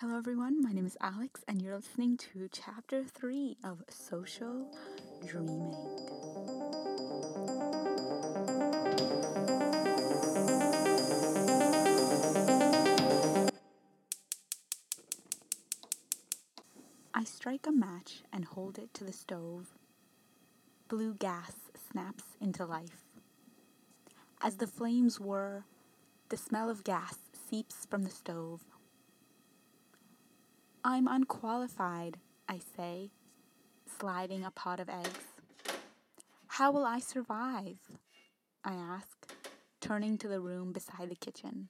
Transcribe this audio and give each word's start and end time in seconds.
Hello, 0.00 0.16
everyone. 0.16 0.62
My 0.62 0.70
name 0.70 0.86
is 0.86 0.96
Alex, 1.00 1.42
and 1.48 1.60
you're 1.60 1.74
listening 1.74 2.16
to 2.18 2.48
Chapter 2.52 3.02
3 3.02 3.56
of 3.64 3.82
Social 3.88 4.70
Dreaming. 5.26 5.74
I 17.12 17.24
strike 17.24 17.66
a 17.66 17.72
match 17.72 18.22
and 18.32 18.44
hold 18.44 18.78
it 18.78 18.94
to 18.94 19.02
the 19.02 19.12
stove. 19.12 19.74
Blue 20.86 21.14
gas 21.14 21.54
snaps 21.90 22.36
into 22.40 22.64
life. 22.64 23.04
As 24.40 24.58
the 24.58 24.68
flames 24.68 25.18
whir, 25.18 25.64
the 26.28 26.36
smell 26.36 26.70
of 26.70 26.84
gas 26.84 27.18
seeps 27.32 27.84
from 27.90 28.04
the 28.04 28.10
stove. 28.10 28.60
I'm 30.90 31.06
unqualified, 31.06 32.16
I 32.48 32.60
say, 32.74 33.10
sliding 34.00 34.42
a 34.42 34.50
pot 34.50 34.80
of 34.80 34.88
eggs. 34.88 35.20
How 36.46 36.72
will 36.72 36.86
I 36.86 36.98
survive? 36.98 37.76
I 38.64 38.72
ask, 38.72 39.30
turning 39.82 40.16
to 40.16 40.28
the 40.28 40.40
room 40.40 40.72
beside 40.72 41.10
the 41.10 41.14
kitchen. 41.14 41.68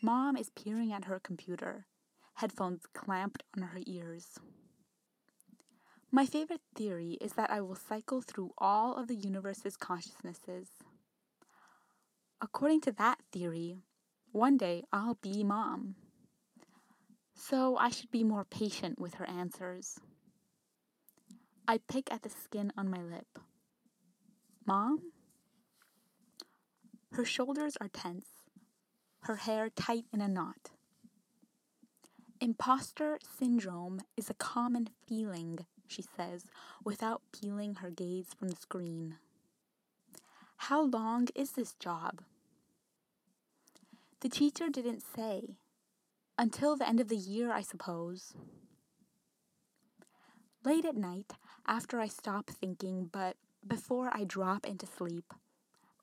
Mom 0.00 0.34
is 0.38 0.48
peering 0.48 0.94
at 0.94 1.04
her 1.04 1.20
computer, 1.20 1.84
headphones 2.36 2.86
clamped 2.94 3.42
on 3.54 3.64
her 3.64 3.80
ears. 3.86 4.38
My 6.10 6.24
favorite 6.24 6.62
theory 6.74 7.18
is 7.20 7.34
that 7.34 7.50
I 7.50 7.60
will 7.60 7.76
cycle 7.76 8.22
through 8.22 8.52
all 8.56 8.96
of 8.96 9.08
the 9.08 9.14
universe's 9.14 9.76
consciousnesses. 9.76 10.68
According 12.40 12.80
to 12.80 12.92
that 12.92 13.18
theory, 13.30 13.76
one 14.32 14.56
day 14.56 14.84
I'll 14.90 15.18
be 15.20 15.44
mom. 15.44 15.96
So 17.40 17.76
I 17.76 17.90
should 17.90 18.10
be 18.10 18.24
more 18.24 18.44
patient 18.44 18.98
with 18.98 19.14
her 19.14 19.24
answers. 19.24 20.00
I 21.68 21.78
pick 21.78 22.12
at 22.12 22.22
the 22.22 22.28
skin 22.28 22.72
on 22.76 22.90
my 22.90 23.00
lip. 23.00 23.38
Mom? 24.66 25.12
Her 27.12 27.24
shoulders 27.24 27.76
are 27.80 27.88
tense, 27.88 28.26
her 29.20 29.36
hair 29.36 29.70
tight 29.70 30.04
in 30.12 30.20
a 30.20 30.26
knot. 30.26 30.72
Imposter 32.40 33.18
syndrome 33.38 34.00
is 34.16 34.28
a 34.28 34.34
common 34.34 34.90
feeling, 35.06 35.60
she 35.86 36.02
says, 36.02 36.46
without 36.84 37.22
peeling 37.32 37.76
her 37.76 37.90
gaze 37.90 38.26
from 38.36 38.48
the 38.48 38.56
screen. 38.56 39.16
How 40.56 40.82
long 40.82 41.28
is 41.36 41.52
this 41.52 41.74
job? 41.74 42.20
The 44.20 44.28
teacher 44.28 44.68
didn't 44.68 45.02
say. 45.14 45.56
Until 46.40 46.76
the 46.76 46.88
end 46.88 47.00
of 47.00 47.08
the 47.08 47.16
year, 47.16 47.50
I 47.50 47.62
suppose. 47.62 48.32
Late 50.64 50.84
at 50.84 50.96
night, 50.96 51.32
after 51.66 51.98
I 51.98 52.06
stop 52.06 52.48
thinking, 52.48 53.08
but 53.12 53.36
before 53.66 54.10
I 54.12 54.22
drop 54.22 54.64
into 54.64 54.86
sleep, 54.86 55.34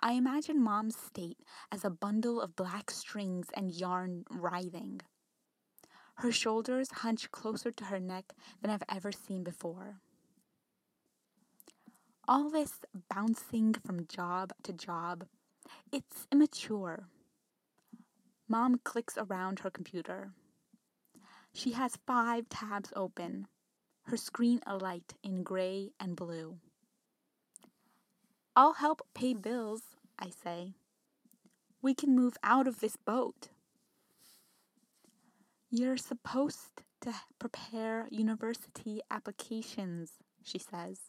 I 0.02 0.12
imagine 0.12 0.62
Mom's 0.62 0.98
state 0.98 1.40
as 1.72 1.86
a 1.86 1.90
bundle 1.90 2.42
of 2.42 2.58
black 2.58 2.92
strings 2.92 3.48
and 3.56 3.72
yarn 3.72 4.26
writhing. 4.30 5.02
Her 6.16 6.34
shoulders 6.34 6.92
hunch 6.92 7.32
closer 7.32 7.72
to 7.72 7.86
her 7.86 8.00
neck 8.00 8.34
than 8.62 8.72
I've 8.72 8.84
ever 8.90 9.14
seen 9.14 9.44
before. 9.44 10.02
All 12.28 12.50
this 12.50 12.82
bouncing 13.14 13.74
from 13.74 14.08
job 14.08 14.52
to 14.64 14.74
job, 14.74 15.28
it's 15.94 16.28
immature. 16.30 17.08
Mom 18.48 18.80
clicks 18.84 19.18
around 19.18 19.60
her 19.60 19.72
computer. 19.72 20.32
She 21.54 21.72
has 21.72 21.98
five 22.06 22.48
tabs 22.48 22.94
open, 22.96 23.48
her 24.04 24.18
screen 24.18 24.60
alight 24.68 25.14
in 25.24 25.42
gray 25.42 25.92
and 26.00 26.16
blue. 26.16 26.58
I'll 28.56 28.74
help 28.74 29.02
pay 29.14 29.34
bills, 29.34 29.82
I 30.20 30.30
say. 30.30 30.74
We 31.82 31.94
can 31.94 32.16
move 32.16 32.38
out 32.44 32.68
of 32.68 32.80
this 32.80 32.96
boat. 32.98 33.50
You're 35.72 35.98
supposed 35.98 36.84
to 37.02 37.14
prepare 37.40 38.08
university 38.12 39.02
applications, 39.10 40.14
she 40.44 40.60
says. 40.60 41.00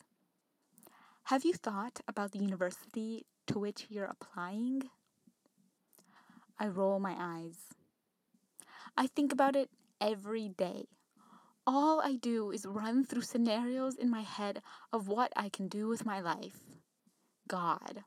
Have 1.25 1.45
you 1.45 1.53
thought 1.53 2.01
about 2.09 2.33
the 2.33 2.39
university 2.39 3.27
to 3.47 3.59
which 3.59 3.87
you're 3.91 4.07
applying? 4.07 4.91
I 6.59 6.67
roll 6.67 6.99
my 6.99 7.15
eyes. 7.19 7.59
I 8.97 9.07
think 9.07 9.33
about 9.33 9.57
it 9.57 9.71
every 10.01 10.49
day. 10.49 10.87
All 11.67 12.01
I 12.01 12.15
do 12.15 12.51
is 12.51 12.65
run 12.65 13.05
through 13.05 13.23
scenarios 13.23 13.97
in 13.97 14.09
my 14.09 14.23
head 14.23 14.63
of 14.93 15.09
what 15.09 15.33
I 15.37 15.49
can 15.49 15.69
do 15.69 15.89
with 15.89 16.07
my 16.07 16.21
life. 16.21 16.61
God. 17.49 18.05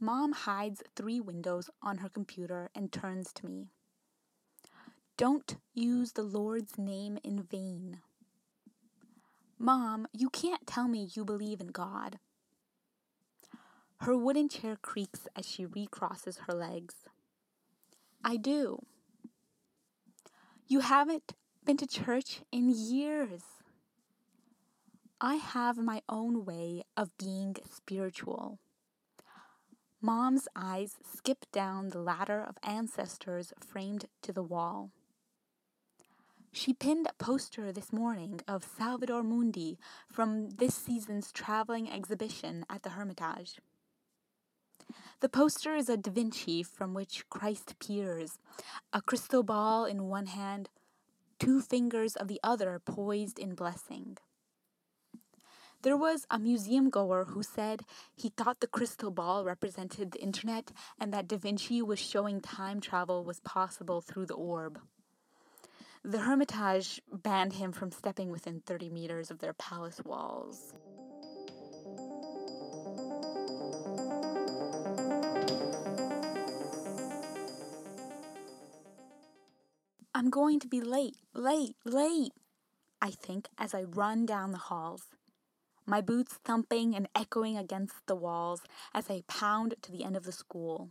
Mom 0.00 0.32
hides 0.32 0.82
three 0.94 1.20
windows 1.20 1.70
on 1.82 1.98
her 1.98 2.08
computer 2.08 2.70
and 2.74 2.92
turns 2.92 3.32
to 3.32 3.46
me. 3.46 3.68
Don't 5.16 5.56
use 5.74 6.12
the 6.12 6.22
Lord's 6.22 6.78
name 6.78 7.18
in 7.24 7.42
vain. 7.42 8.00
Mom, 9.58 10.06
you 10.12 10.30
can't 10.30 10.64
tell 10.66 10.86
me 10.86 11.08
you 11.14 11.24
believe 11.24 11.60
in 11.60 11.68
God. 11.68 12.20
Her 14.00 14.16
wooden 14.16 14.48
chair 14.48 14.76
creaks 14.80 15.26
as 15.34 15.46
she 15.46 15.66
recrosses 15.66 16.38
her 16.46 16.54
legs. 16.54 16.94
I 18.24 18.36
do. 18.36 18.84
You 20.66 20.80
haven't 20.80 21.34
been 21.64 21.76
to 21.78 21.86
church 21.86 22.42
in 22.52 22.68
years. 22.70 23.42
I 25.20 25.34
have 25.34 25.78
my 25.78 26.02
own 26.08 26.44
way 26.44 26.84
of 26.96 27.16
being 27.18 27.56
spiritual. 27.68 28.58
Mom's 30.00 30.46
eyes 30.54 30.96
skip 31.12 31.44
down 31.50 31.88
the 31.88 31.98
ladder 31.98 32.40
of 32.40 32.56
ancestors 32.62 33.52
framed 33.58 34.04
to 34.22 34.32
the 34.32 34.44
wall. 34.44 34.90
She 36.52 36.72
pinned 36.72 37.08
a 37.08 37.22
poster 37.22 37.72
this 37.72 37.92
morning 37.92 38.40
of 38.46 38.64
Salvator 38.64 39.22
Mundi 39.24 39.78
from 40.08 40.50
this 40.50 40.74
season's 40.74 41.32
traveling 41.32 41.90
exhibition 41.90 42.64
at 42.70 42.84
the 42.84 42.90
Hermitage. 42.90 43.58
The 45.20 45.28
poster 45.28 45.74
is 45.74 45.88
a 45.88 45.96
Da 45.96 46.10
Vinci 46.10 46.62
from 46.62 46.94
which 46.94 47.28
Christ 47.28 47.74
peers, 47.80 48.38
a 48.92 49.02
crystal 49.02 49.42
ball 49.42 49.84
in 49.84 50.08
one 50.08 50.26
hand, 50.26 50.68
two 51.38 51.60
fingers 51.60 52.14
of 52.16 52.28
the 52.28 52.40
other 52.42 52.80
poised 52.84 53.38
in 53.38 53.54
blessing. 53.54 54.18
There 55.82 55.96
was 55.96 56.26
a 56.30 56.38
museum 56.38 56.90
goer 56.90 57.26
who 57.26 57.42
said 57.42 57.82
he 58.16 58.30
thought 58.30 58.60
the 58.60 58.66
crystal 58.66 59.12
ball 59.12 59.44
represented 59.44 60.10
the 60.10 60.22
internet 60.22 60.72
and 60.98 61.12
that 61.12 61.28
Da 61.28 61.36
Vinci 61.36 61.82
was 61.82 62.00
showing 62.00 62.40
time 62.40 62.80
travel 62.80 63.24
was 63.24 63.40
possible 63.40 64.00
through 64.00 64.26
the 64.26 64.34
orb. 64.34 64.80
The 66.04 66.18
Hermitage 66.18 67.00
banned 67.12 67.54
him 67.54 67.72
from 67.72 67.92
stepping 67.92 68.30
within 68.30 68.60
30 68.60 68.88
meters 68.90 69.30
of 69.30 69.38
their 69.38 69.52
palace 69.52 70.00
walls. 70.04 70.74
I'm 80.18 80.30
going 80.30 80.58
to 80.58 80.66
be 80.66 80.80
late, 80.80 81.14
late, 81.32 81.76
late, 81.84 82.32
I 83.00 83.12
think 83.12 83.46
as 83.56 83.72
I 83.72 83.84
run 83.84 84.26
down 84.26 84.50
the 84.50 84.58
halls, 84.58 85.04
my 85.86 86.00
boots 86.00 86.40
thumping 86.44 86.96
and 86.96 87.08
echoing 87.14 87.56
against 87.56 87.94
the 88.08 88.16
walls 88.16 88.62
as 88.92 89.08
I 89.08 89.22
pound 89.28 89.76
to 89.80 89.92
the 89.92 90.02
end 90.02 90.16
of 90.16 90.24
the 90.24 90.32
school. 90.32 90.88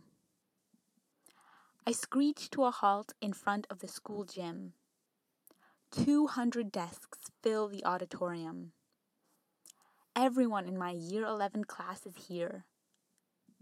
I 1.86 1.92
screech 1.92 2.48
to 2.52 2.64
a 2.64 2.70
halt 2.70 3.12
in 3.20 3.34
front 3.34 3.66
of 3.68 3.80
the 3.80 3.86
school 3.86 4.24
gym. 4.24 4.72
200 5.90 6.72
desks 6.72 7.18
fill 7.42 7.68
the 7.68 7.84
auditorium. 7.84 8.72
Everyone 10.16 10.66
in 10.66 10.78
my 10.78 10.92
year 10.92 11.26
11 11.26 11.64
class 11.64 12.06
is 12.06 12.28
here, 12.28 12.64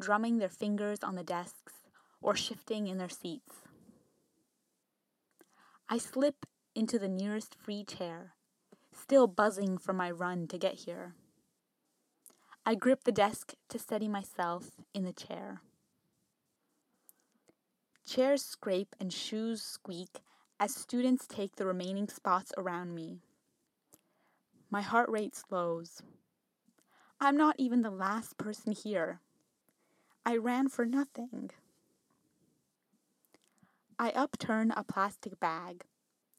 drumming 0.01 0.39
their 0.39 0.49
fingers 0.49 1.01
on 1.03 1.17
the 1.17 1.25
desks 1.25 1.73
or 2.23 2.37
shifting 2.37 2.87
in 2.87 2.99
their 2.99 3.09
seats. 3.09 3.66
I 5.89 5.99
slip 5.99 6.47
into 6.75 6.99
the 6.99 7.09
nearest 7.09 7.55
free 7.55 7.85
chair, 7.85 8.33
still 8.93 9.29
buzzing 9.29 9.79
from 9.79 9.97
my 9.97 10.11
run 10.11 10.49
to 10.49 10.59
get 10.59 10.75
here. 10.75 11.15
I 12.65 12.75
grip 12.75 13.05
the 13.05 13.13
desk 13.13 13.55
to 13.69 13.79
steady 13.79 14.09
myself 14.09 14.73
in 14.93 15.05
the 15.05 15.13
chair. 15.13 15.61
Chairs 18.05 18.45
scrape 18.45 18.97
and 18.99 19.13
shoes 19.13 19.63
squeak 19.63 20.21
as 20.59 20.75
students 20.75 21.27
take 21.29 21.55
the 21.55 21.67
remaining 21.67 22.09
spots 22.09 22.53
around 22.59 22.93
me. 22.93 23.21
My 24.69 24.83
heart 24.83 25.09
rate 25.09 25.37
slows. 25.37 26.03
I'm 27.21 27.37
not 27.37 27.55
even 27.59 27.83
the 27.83 27.91
last 27.91 28.37
person 28.39 28.73
here. 28.73 29.21
I 30.25 30.37
ran 30.37 30.69
for 30.69 30.85
nothing. 30.85 31.51
I 33.99 34.11
upturn 34.11 34.73
a 34.77 34.85
plastic 34.85 35.41
bag, 35.41 35.85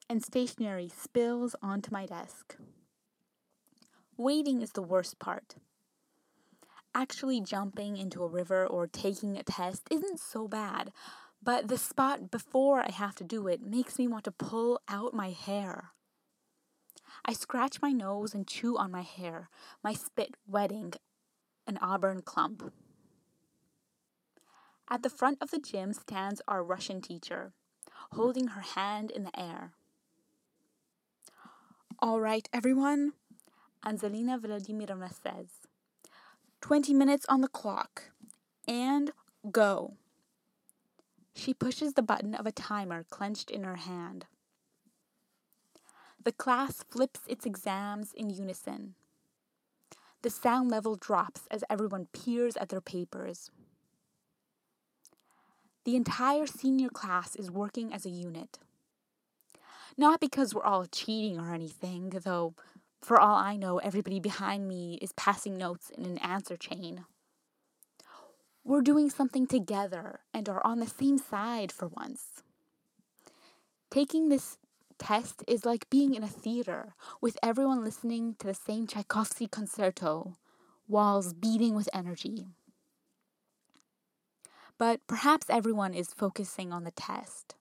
and 0.08 0.24
stationery 0.24 0.92
spills 0.96 1.56
onto 1.62 1.92
my 1.92 2.06
desk. 2.06 2.56
Waiting 4.16 4.62
is 4.62 4.74
the 4.74 4.82
worst 4.84 5.18
part. 5.18 5.56
Actually, 6.94 7.42
jumping 7.42 7.98
into 7.98 8.24
a 8.24 8.28
river 8.28 8.66
or 8.66 8.86
taking 8.86 9.38
a 9.38 9.44
test 9.44 9.88
isn't 9.90 10.20
so 10.20 10.48
bad, 10.48 10.92
but 11.42 11.68
the 11.68 11.78
spot 11.78 12.30
before 12.30 12.82
I 12.82 12.92
have 12.92 13.16
to 13.16 13.24
do 13.24 13.48
it 13.48 13.62
makes 13.62 13.98
me 13.98 14.08
want 14.08 14.26
to 14.26 14.32
pull 14.32 14.80
out 14.88 15.14
my 15.14 15.32
hair. 15.32 15.92
I 17.26 17.34
scratch 17.34 17.82
my 17.82 17.92
nose 17.92 18.36
and 18.36 18.48
chew 18.48 18.78
on 18.78 18.92
my 18.92 19.02
hair, 19.02 19.50
my 19.84 19.94
spit 19.94 20.36
wetting 20.48 20.94
an 21.66 21.78
auburn 21.82 22.22
clump. 22.22 22.72
At 24.90 25.04
the 25.04 25.10
front 25.10 25.38
of 25.42 25.52
the 25.52 25.60
gym 25.60 25.92
stands 25.94 26.42
our 26.48 26.64
Russian 26.64 27.02
teacher, 27.02 27.52
holding 28.14 28.48
her 28.50 28.62
hand 28.62 29.12
in 29.12 29.24
the 29.24 29.38
air. 29.38 29.74
All 32.00 32.22
right, 32.22 32.48
everyone, 32.54 33.14
Anzelina 33.86 34.40
Vladimirovna 34.40 35.12
says. 35.12 35.48
20 36.62 36.94
minutes 36.94 37.26
on 37.28 37.42
the 37.42 37.48
clock. 37.48 38.12
And 38.68 39.12
go. 39.52 39.94
She 41.34 41.54
pushes 41.54 41.94
the 41.94 42.02
button 42.02 42.34
of 42.34 42.46
a 42.46 42.52
timer 42.52 43.06
clenched 43.10 43.52
in 43.52 43.64
her 43.64 43.76
hand. 43.76 44.26
The 46.24 46.32
class 46.32 46.84
flips 46.84 47.22
its 47.28 47.46
exams 47.46 48.12
in 48.14 48.30
unison. 48.30 48.96
The 50.24 50.30
sound 50.30 50.70
level 50.70 50.96
drops 50.96 51.42
as 51.52 51.64
everyone 51.70 52.08
peers 52.12 52.58
at 52.58 52.70
their 52.70 52.82
papers. 52.82 53.50
The 55.88 55.96
entire 55.96 56.46
senior 56.46 56.90
class 56.90 57.34
is 57.38 57.50
working 57.50 57.94
as 57.94 58.06
a 58.06 58.10
unit. 58.10 58.60
Not 59.98 60.20
because 60.20 60.54
we're 60.54 60.66
all 60.66 60.86
cheating 60.86 61.40
or 61.40 61.54
anything, 61.54 62.10
though, 62.10 62.56
for 63.00 63.18
all 63.18 63.38
I 63.38 63.56
know, 63.56 63.78
everybody 63.78 64.20
behind 64.20 64.68
me 64.68 65.00
is 65.02 65.14
passing 65.14 65.58
notes 65.58 65.90
in 65.90 66.04
an 66.04 66.18
answer 66.18 66.58
chain. 66.58 67.06
We're 68.66 68.82
doing 68.82 69.10
something 69.10 69.48
together 69.48 70.20
and 70.34 70.50
are 70.50 70.62
on 70.68 70.82
the 70.82 70.88
same 70.88 71.18
side 71.18 71.72
for 71.72 71.88
once. 71.88 72.44
Taking 73.90 74.28
this 74.28 74.58
test 75.00 75.42
is 75.48 75.64
like 75.64 75.90
being 75.90 76.16
in 76.16 76.24
a 76.24 76.28
theater 76.28 76.96
with 77.22 77.38
everyone 77.42 77.86
listening 77.86 78.36
to 78.40 78.48
the 78.48 78.54
same 78.54 78.88
Tchaikovsky 78.88 79.48
concerto, 79.48 80.36
walls 80.86 81.32
beating 81.32 81.76
with 81.76 81.88
energy. 81.94 82.48
But 84.78 85.06
perhaps 85.08 85.50
everyone 85.50 85.94
is 85.94 86.14
focusing 86.14 86.72
on 86.72 86.84
the 86.84 86.92
test, 86.92 87.56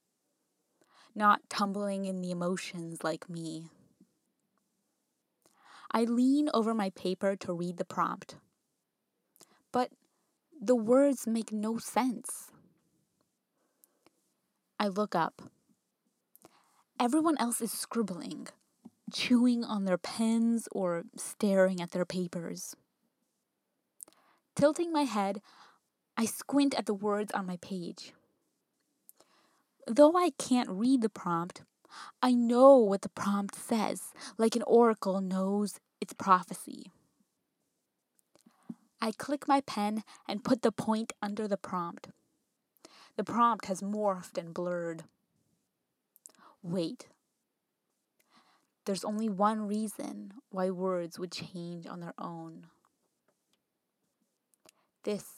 not 1.14 1.48
tumbling 1.48 2.04
in 2.04 2.20
the 2.20 2.30
emotions 2.30 3.02
like 3.02 3.30
me. 3.30 3.70
I 5.90 6.04
lean 6.04 6.50
over 6.52 6.74
my 6.74 6.90
paper 6.90 7.36
to 7.36 7.52
read 7.54 7.78
the 7.78 7.84
prompt. 7.84 8.36
But 9.72 9.90
the 10.60 10.76
words 10.76 11.26
make 11.26 11.52
no 11.52 11.78
sense. 11.78 12.50
I 14.78 14.88
look 14.88 15.14
up. 15.14 15.42
Everyone 17.00 17.36
else 17.38 17.60
is 17.60 17.72
scribbling, 17.72 18.48
chewing 19.12 19.64
on 19.64 19.84
their 19.84 19.98
pens 19.98 20.69
or 20.72 21.04
staring 21.16 21.80
at 21.80 21.92
their 21.92 22.04
papers. 22.04 22.74
Tilting 24.54 24.92
my 24.92 25.02
head, 25.02 25.40
I 26.16 26.24
squint 26.24 26.74
at 26.74 26.86
the 26.86 26.94
words 26.94 27.30
on 27.32 27.46
my 27.46 27.58
page. 27.58 28.12
Though 29.86 30.16
I 30.16 30.30
can't 30.38 30.70
read 30.70 31.02
the 31.02 31.08
prompt, 31.08 31.62
I 32.22 32.32
know 32.32 32.76
what 32.78 33.02
the 33.02 33.08
prompt 33.08 33.54
says, 33.54 34.12
like 34.38 34.56
an 34.56 34.62
oracle 34.66 35.20
knows 35.20 35.78
its 36.00 36.12
prophecy. 36.14 36.90
I 39.00 39.12
click 39.12 39.46
my 39.46 39.60
pen 39.60 40.02
and 40.26 40.42
put 40.42 40.62
the 40.62 40.72
point 40.72 41.12
under 41.20 41.46
the 41.46 41.58
prompt. 41.58 42.08
The 43.16 43.24
prompt 43.24 43.66
has 43.66 43.80
morphed 43.80 44.38
and 44.38 44.54
blurred. 44.54 45.04
Wait. 46.62 47.08
There's 48.86 49.04
only 49.04 49.28
one 49.28 49.69
reason 49.69 50.32
why 50.50 50.70
words 50.70 51.19
would 51.19 51.32
change 51.32 51.86
on 51.86 52.00
their 52.00 52.14
own. 52.19 52.66
This 55.04 55.35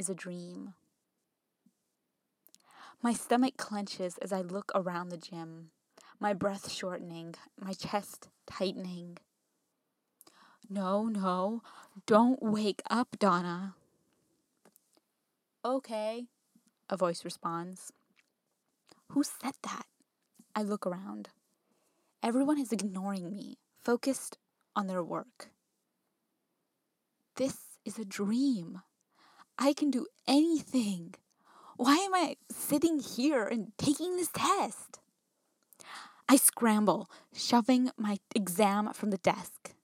is 0.00 0.08
a 0.08 0.14
dream. 0.14 0.72
My 3.02 3.12
stomach 3.12 3.58
clenches 3.58 4.16
as 4.18 4.32
I 4.32 4.40
look 4.40 4.72
around 4.74 5.10
the 5.10 5.18
gym, 5.18 5.72
my 6.18 6.32
breath 6.32 6.70
shortening, 6.72 7.34
my 7.60 7.74
chest 7.74 8.28
tightening. 8.46 9.18
No, 10.70 11.04
no, 11.04 11.62
don't 12.06 12.42
wake 12.42 12.80
up, 12.88 13.18
Donna. 13.18 13.74
Okay, 15.62 16.24
a 16.88 16.96
voice 16.96 17.22
responds. 17.22 17.92
Who 19.10 19.22
said 19.22 19.54
that? 19.64 19.84
I 20.56 20.62
look 20.62 20.86
around. 20.86 21.28
Everyone 22.22 22.58
is 22.58 22.72
ignoring 22.72 23.30
me, 23.30 23.58
focused 23.78 24.38
on 24.74 24.86
their 24.86 25.02
work. 25.02 25.50
This 27.36 27.58
is 27.84 27.98
a 27.98 28.04
dream. 28.06 28.80
I 29.62 29.74
can 29.74 29.90
do 29.90 30.06
anything. 30.26 31.14
Why 31.76 31.96
am 31.96 32.14
I 32.14 32.36
sitting 32.50 32.98
here 32.98 33.44
and 33.44 33.72
taking 33.76 34.16
this 34.16 34.30
test? 34.32 35.00
I 36.26 36.36
scramble, 36.36 37.10
shoving 37.34 37.90
my 37.98 38.18
exam 38.34 38.90
from 38.94 39.10
the 39.10 39.18
desk. 39.18 39.74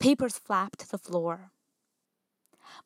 Papers 0.00 0.36
flap 0.36 0.76
to 0.78 0.90
the 0.90 0.98
floor. 0.98 1.52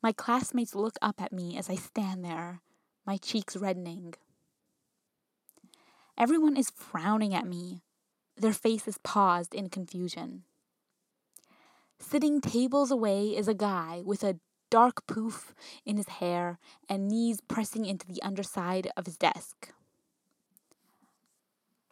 My 0.03 0.11
classmates 0.11 0.75
look 0.75 0.97
up 1.01 1.19
at 1.19 1.33
me 1.33 1.57
as 1.57 1.67
I 1.67 1.75
stand 1.75 2.23
there, 2.23 2.61
my 3.05 3.17
cheeks 3.17 3.57
reddening. 3.57 4.13
Everyone 6.15 6.55
is 6.57 6.69
frowning 6.69 7.33
at 7.33 7.47
me, 7.47 7.81
their 8.37 8.53
faces 8.53 8.99
paused 8.99 9.55
in 9.55 9.69
confusion. 9.69 10.43
Sitting 11.99 12.39
tables 12.39 12.91
away 12.91 13.29
is 13.29 13.47
a 13.47 13.55
guy 13.55 14.03
with 14.05 14.23
a 14.23 14.39
dark 14.71 15.05
poof 15.05 15.53
in 15.85 15.97
his 15.97 16.07
hair 16.07 16.57
and 16.89 17.07
knees 17.07 17.41
pressing 17.47 17.85
into 17.85 18.07
the 18.07 18.21
underside 18.23 18.89
of 18.97 19.05
his 19.05 19.17
desk. 19.17 19.71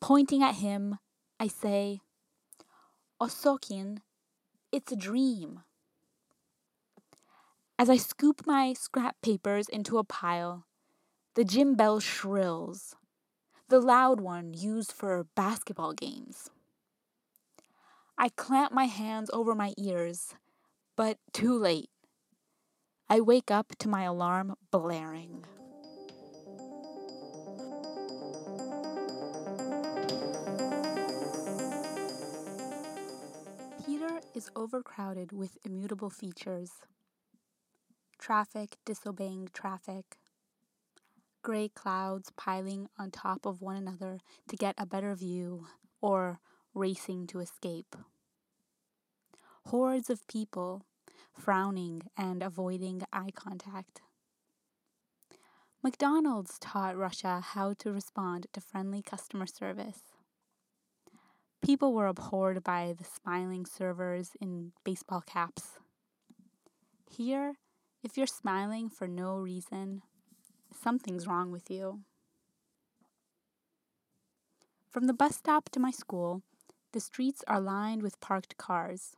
Pointing 0.02 0.42
at 0.42 0.56
him, 0.56 0.98
I 1.40 1.48
say, 1.48 2.00
Osokin, 3.22 4.00
it's 4.72 4.92
a 4.92 4.96
dream. 4.96 5.60
As 7.78 7.90
I 7.90 7.98
scoop 7.98 8.48
my 8.48 8.74
scrap 8.74 9.22
papers 9.22 9.70
into 9.70 9.98
a 9.98 10.04
pile, 10.04 10.66
the 11.36 11.44
gym 11.44 11.76
bell 11.76 12.00
shrills, 12.00 12.96
the 13.68 13.80
loud 13.80 14.20
one 14.20 14.54
used 14.54 14.92
for 14.92 15.26
basketball 15.36 15.94
games. 15.94 16.50
I 18.18 18.30
clamp 18.30 18.72
my 18.72 18.86
hands 18.86 19.30
over 19.32 19.54
my 19.54 19.74
ears, 19.78 20.36
but 20.96 21.18
too 21.32 21.58
late. 21.58 21.90
I 23.12 23.22
wake 23.22 23.50
up 23.50 23.76
to 23.80 23.90
my 23.90 24.04
alarm 24.04 24.54
blaring. 24.70 25.44
Peter 33.84 34.22
is 34.36 34.52
overcrowded 34.56 35.32
with 35.32 35.58
immutable 35.66 36.12
features 36.12 36.72
traffic 38.20 38.78
disobeying 38.86 39.50
traffic, 39.54 40.18
gray 41.42 41.68
clouds 41.68 42.32
piling 42.38 42.90
on 43.00 43.10
top 43.10 43.44
of 43.48 43.60
one 43.60 43.76
another 43.76 44.20
to 44.48 44.56
get 44.56 44.76
a 44.78 44.86
better 44.86 45.16
view, 45.16 45.66
or 46.00 46.40
racing 46.76 47.26
to 47.26 47.40
escape. 47.40 47.96
Hordes 49.66 50.12
of 50.12 50.28
people 50.28 50.86
frowning 51.38 52.04
and 52.18 52.44
avoiding 52.44 53.02
eye 53.12 53.32
contact. 53.34 54.02
McDonald's 55.82 56.60
taught 56.60 56.98
Russia 56.98 57.42
how 57.42 57.74
to 57.74 57.92
respond 57.92 58.48
to 58.54 58.60
friendly 58.60 59.02
customer 59.02 59.46
service. 59.46 60.02
People 61.64 61.94
were 61.94 62.08
abhorred 62.08 62.64
by 62.64 62.94
the 62.98 63.06
smiling 63.06 63.66
servers 63.66 64.32
in 64.42 64.72
baseball 64.84 65.22
caps. 65.22 65.80
Here, 67.10 67.56
if 68.04 68.18
you're 68.18 68.28
smiling 68.28 68.90
for 68.90 69.08
no 69.08 69.38
reason, 69.38 70.02
something's 70.74 71.28
wrong 71.28 71.52
with 71.52 71.70
you. 71.70 72.02
From 74.90 75.06
the 75.06 75.14
bus 75.14 75.36
stop 75.36 75.70
to 75.70 75.80
my 75.80 75.92
school, 75.92 76.42
the 76.94 77.00
streets 77.00 77.44
are 77.48 77.60
lined 77.60 78.02
with 78.02 78.20
parked 78.20 78.58
cars. 78.58 79.16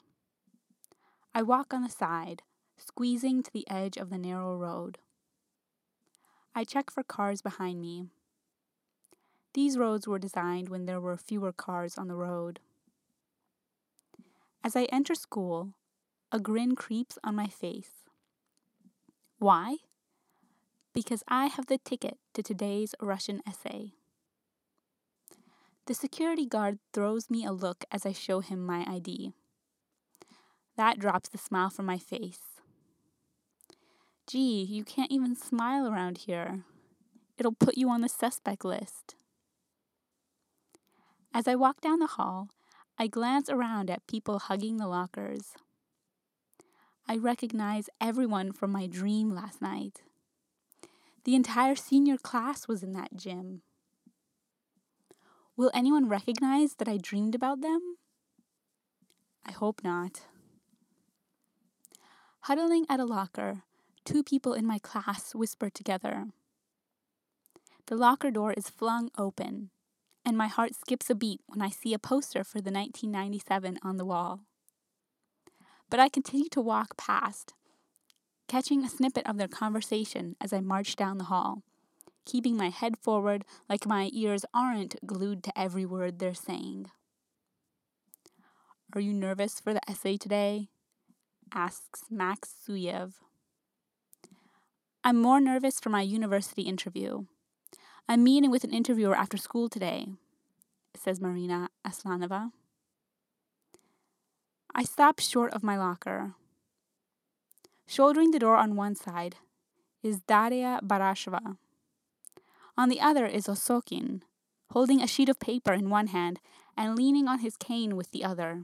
I 1.33 1.41
walk 1.43 1.73
on 1.73 1.81
the 1.81 1.89
side, 1.89 2.43
squeezing 2.77 3.41
to 3.43 3.51
the 3.51 3.69
edge 3.69 3.95
of 3.95 4.09
the 4.09 4.17
narrow 4.17 4.55
road. 4.55 4.97
I 6.53 6.65
check 6.65 6.91
for 6.91 7.03
cars 7.03 7.41
behind 7.41 7.79
me. 7.79 8.07
These 9.53 9.77
roads 9.77 10.07
were 10.07 10.19
designed 10.19 10.67
when 10.67 10.85
there 10.85 11.00
were 11.00 11.15
fewer 11.15 11.53
cars 11.53 11.97
on 11.97 12.09
the 12.09 12.15
road. 12.15 12.59
As 14.63 14.75
I 14.75 14.83
enter 14.85 15.15
school, 15.15 15.73
a 16.33 16.39
grin 16.39 16.75
creeps 16.75 17.17
on 17.23 17.35
my 17.35 17.47
face. 17.47 18.03
Why? 19.39 19.77
Because 20.93 21.23
I 21.29 21.47
have 21.47 21.67
the 21.67 21.77
ticket 21.77 22.17
to 22.33 22.43
today's 22.43 22.93
Russian 23.01 23.41
essay. 23.47 23.93
The 25.85 25.93
security 25.93 26.45
guard 26.45 26.79
throws 26.93 27.29
me 27.29 27.45
a 27.45 27.51
look 27.51 27.85
as 27.89 28.05
I 28.05 28.11
show 28.11 28.41
him 28.41 28.65
my 28.65 28.85
ID. 28.88 29.33
That 30.77 30.99
drops 30.99 31.29
the 31.29 31.37
smile 31.37 31.69
from 31.69 31.85
my 31.85 31.97
face. 31.97 32.61
Gee, 34.27 34.63
you 34.63 34.83
can't 34.83 35.11
even 35.11 35.35
smile 35.35 35.85
around 35.87 36.19
here. 36.19 36.63
It'll 37.37 37.51
put 37.51 37.77
you 37.77 37.89
on 37.89 38.01
the 38.01 38.09
suspect 38.09 38.63
list. 38.63 39.15
As 41.33 41.47
I 41.47 41.55
walk 41.55 41.81
down 41.81 41.99
the 41.99 42.07
hall, 42.07 42.49
I 42.97 43.07
glance 43.07 43.49
around 43.49 43.89
at 43.89 44.05
people 44.07 44.39
hugging 44.39 44.77
the 44.77 44.87
lockers. 44.87 45.53
I 47.07 47.17
recognize 47.17 47.89
everyone 47.99 48.51
from 48.51 48.71
my 48.71 48.87
dream 48.87 49.33
last 49.33 49.61
night. 49.61 50.01
The 51.23 51.35
entire 51.35 51.75
senior 51.75 52.17
class 52.17 52.67
was 52.67 52.83
in 52.83 52.93
that 52.93 53.15
gym. 53.15 53.61
Will 55.57 55.71
anyone 55.73 56.07
recognize 56.07 56.75
that 56.75 56.87
I 56.87 56.97
dreamed 56.97 57.35
about 57.35 57.61
them? 57.61 57.97
I 59.45 59.51
hope 59.51 59.83
not. 59.83 60.21
Huddling 62.45 62.88
at 62.89 63.00
a 63.00 63.05
locker, 63.05 63.62
two 64.03 64.24
people 64.24 64.53
in 64.53 64.65
my 64.65 64.79
class 64.79 65.36
whisper 65.36 65.69
together. 65.69 66.29
The 67.86 67.95
locker 67.95 68.31
door 68.31 68.51
is 68.53 68.67
flung 68.67 69.12
open, 69.15 69.69
and 70.25 70.36
my 70.36 70.48
heart 70.48 70.74
skips 70.74 71.12
a 71.12 71.15
beat 71.15 71.41
when 71.45 71.62
I 71.62 71.69
see 71.69 71.93
a 71.93 72.00
poster 72.00 72.43
for 72.43 72.60
the 72.60 72.71
1997 72.71 73.77
on 73.83 73.98
the 73.98 74.05
wall. 74.05 74.39
But 75.91 76.00
I 76.00 76.10
continue 76.10 76.50
to 76.50 76.62
walk 76.62 76.98
past, 76.98 77.53
catching 78.48 78.83
a 78.83 78.89
snippet 78.89 79.29
of 79.29 79.38
their 79.38 79.48
conversation 79.48 80.36
as 80.41 80.51
I 80.51 80.62
march 80.62 80.95
down 80.95 81.19
the 81.19 81.25
hall, 81.25 81.62
keeping 82.25 82.57
my 82.57 82.69
head 82.69 82.98
forward 82.98 83.45
like 83.69 83.86
my 83.86 84.10
ears 84.13 84.45
aren't 84.51 84.95
glued 85.05 85.43
to 85.43 85.60
every 85.60 85.86
word 85.86 86.17
they're 86.17 86.33
saying. 86.33 86.88
Are 88.95 89.00
you 89.00 89.13
nervous 89.13 89.60
for 89.60 89.75
the 89.75 89.88
essay 89.88 90.17
today? 90.17 90.69
Asks 91.53 92.03
Max 92.10 92.53
Zuyev. 92.65 93.15
I'm 95.03 95.22
more 95.22 95.41
nervous 95.41 95.81
for 95.81 95.89
my 95.89 96.01
university 96.01 96.62
interview. 96.62 97.25
I'm 98.08 98.24
meeting 98.24 98.50
with 98.50 98.63
an 98.63 98.74
interviewer 98.74 99.15
after 99.15 99.36
school 99.36 99.67
today, 99.67 100.08
says 100.96 101.20
Marina 101.20 101.70
Aslanova. 101.86 102.51
I 104.74 104.84
stop 104.84 105.20
short 105.20 105.53
of 105.53 105.62
my 105.62 105.77
locker. 105.77 106.36
Shouldering 107.86 108.31
the 108.31 108.39
door 108.39 108.55
on 108.55 108.77
one 108.77 108.96
side 108.96 109.36
is 110.01 110.22
Daria 110.22 110.79
Barasheva. 110.81 111.58
On 112.77 112.88
the 112.88 113.01
other 113.01 113.25
is 113.25 113.48
Osokin, 113.48 114.22
holding 114.70 115.01
a 115.01 115.08
sheet 115.08 115.27
of 115.27 115.39
paper 115.39 115.74
in 115.74 115.89
one 115.89 116.08
hand 116.08 116.39
and 116.77 116.96
leaning 116.96 117.27
on 117.27 117.39
his 117.39 117.58
cane 117.58 117.98
with 117.98 118.12
the 118.12 118.24
other. 118.24 118.63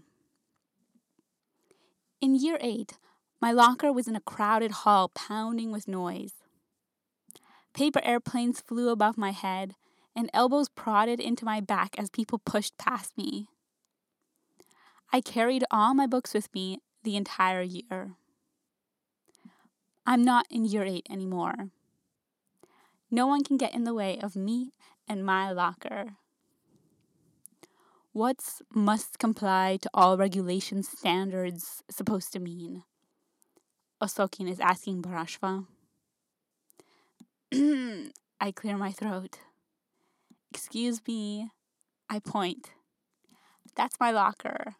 In 2.19 2.33
year 2.35 2.57
eight, 2.61 2.97
my 3.39 3.51
locker 3.51 3.93
was 3.93 4.07
in 4.07 4.15
a 4.15 4.21
crowded 4.21 4.71
hall 4.71 5.09
pounding 5.09 5.71
with 5.71 5.87
noise. 5.87 6.33
Paper 7.73 8.01
airplanes 8.03 8.59
flew 8.59 8.89
above 8.89 9.17
my 9.17 9.29
head, 9.29 9.75
and 10.15 10.31
elbows 10.33 10.67
prodded 10.67 11.19
into 11.19 11.45
my 11.45 11.59
back 11.61 11.95
as 11.99 12.09
people 12.09 12.39
pushed 12.39 12.75
past 12.79 13.15
me. 13.15 13.45
I 15.13 15.21
carried 15.21 15.63
all 15.69 15.93
my 15.93 16.07
books 16.07 16.33
with 16.33 16.51
me 16.55 16.79
the 17.03 17.15
entire 17.15 17.61
year. 17.61 18.15
I'm 20.07 20.25
not 20.25 20.47
in 20.49 20.65
year 20.65 20.83
eight 20.83 21.05
anymore. 21.11 21.69
No 23.11 23.27
one 23.27 23.43
can 23.43 23.57
get 23.57 23.75
in 23.75 23.83
the 23.83 23.93
way 23.93 24.19
of 24.19 24.35
me 24.35 24.71
and 25.07 25.23
my 25.23 25.51
locker. 25.51 26.17
What's 28.17 28.63
must 28.73 29.19
comply 29.19 29.77
to 29.79 29.91
all 29.93 30.17
regulation 30.17 30.81
standards 30.81 31.83
supposed 31.87 32.33
to 32.33 32.39
mean? 32.39 32.81
Osokin 34.01 34.49
is 34.49 34.59
asking 34.59 35.03
Barashva. 35.03 35.67
I 37.53 38.51
clear 38.55 38.75
my 38.75 38.91
throat. 38.91 39.37
Excuse 40.49 40.99
me. 41.07 41.51
I 42.09 42.17
point. 42.17 42.71
That's 43.75 43.99
my 43.99 44.09
locker. 44.09 44.77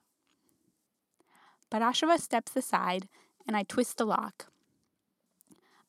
Barashva 1.72 2.18
steps 2.18 2.56
aside 2.56 3.08
and 3.48 3.56
I 3.56 3.62
twist 3.62 4.00
the 4.00 4.06
lock. 4.06 4.48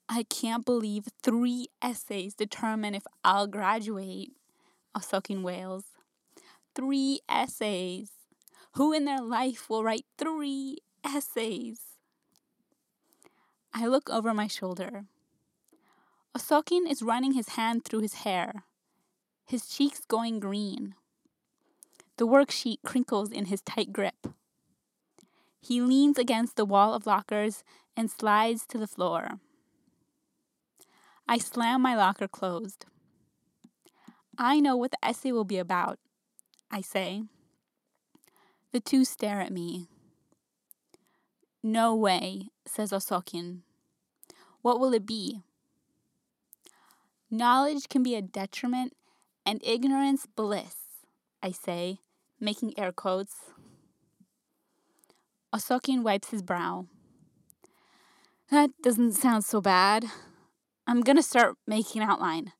I 0.06 0.24
can't 0.24 0.66
believe 0.66 1.06
three 1.22 1.68
essays 1.80 2.34
determine 2.34 2.94
if 2.94 3.04
I'll 3.24 3.46
graduate, 3.46 4.32
Osokin 4.94 5.40
wails 5.40 5.86
three 6.78 7.20
essays. 7.28 8.10
Who 8.74 8.92
in 8.92 9.04
their 9.04 9.20
life 9.20 9.68
will 9.68 9.82
write 9.82 10.04
three 10.16 10.78
essays? 11.04 11.80
I 13.74 13.86
look 13.86 14.08
over 14.08 14.32
my 14.32 14.46
shoulder. 14.46 15.06
Osokin 16.36 16.88
is 16.88 17.02
running 17.02 17.32
his 17.32 17.50
hand 17.50 17.84
through 17.84 18.02
his 18.02 18.14
hair, 18.22 18.62
his 19.44 19.66
cheeks 19.66 20.02
going 20.06 20.38
green. 20.38 20.94
The 22.16 22.28
worksheet 22.28 22.78
crinkles 22.86 23.32
in 23.32 23.46
his 23.46 23.60
tight 23.62 23.92
grip. 23.92 24.28
He 25.60 25.80
leans 25.80 26.16
against 26.16 26.54
the 26.54 26.64
wall 26.64 26.94
of 26.94 27.06
lockers 27.06 27.64
and 27.96 28.08
slides 28.08 28.64
to 28.68 28.78
the 28.78 28.86
floor. 28.86 29.40
I 31.26 31.38
slam 31.38 31.82
my 31.82 31.96
locker 31.96 32.28
closed. 32.28 32.86
I 34.38 34.60
know 34.60 34.76
what 34.76 34.92
the 34.92 35.04
essay 35.04 35.32
will 35.32 35.44
be 35.44 35.58
about, 35.58 35.98
I 36.70 36.80
say. 36.80 37.22
The 38.72 38.80
two 38.80 39.04
stare 39.04 39.40
at 39.40 39.52
me. 39.52 39.88
No 41.62 41.94
way, 41.94 42.48
says 42.66 42.92
Osokin. 42.92 43.60
What 44.62 44.78
will 44.78 44.92
it 44.92 45.06
be? 45.06 45.40
Knowledge 47.30 47.88
can 47.88 48.02
be 48.02 48.14
a 48.14 48.22
detriment 48.22 48.94
and 49.44 49.62
ignorance 49.64 50.26
bliss, 50.26 50.76
I 51.42 51.52
say, 51.52 52.00
making 52.38 52.78
air 52.78 52.92
quotes. 52.92 53.34
Osokin 55.54 56.02
wipes 56.02 56.30
his 56.30 56.42
brow. 56.42 56.86
That 58.50 58.70
doesn't 58.82 59.12
sound 59.12 59.44
so 59.44 59.60
bad. 59.60 60.04
I'm 60.86 61.00
gonna 61.00 61.22
start 61.22 61.56
making 61.66 62.02
an 62.02 62.10
outline. 62.10 62.52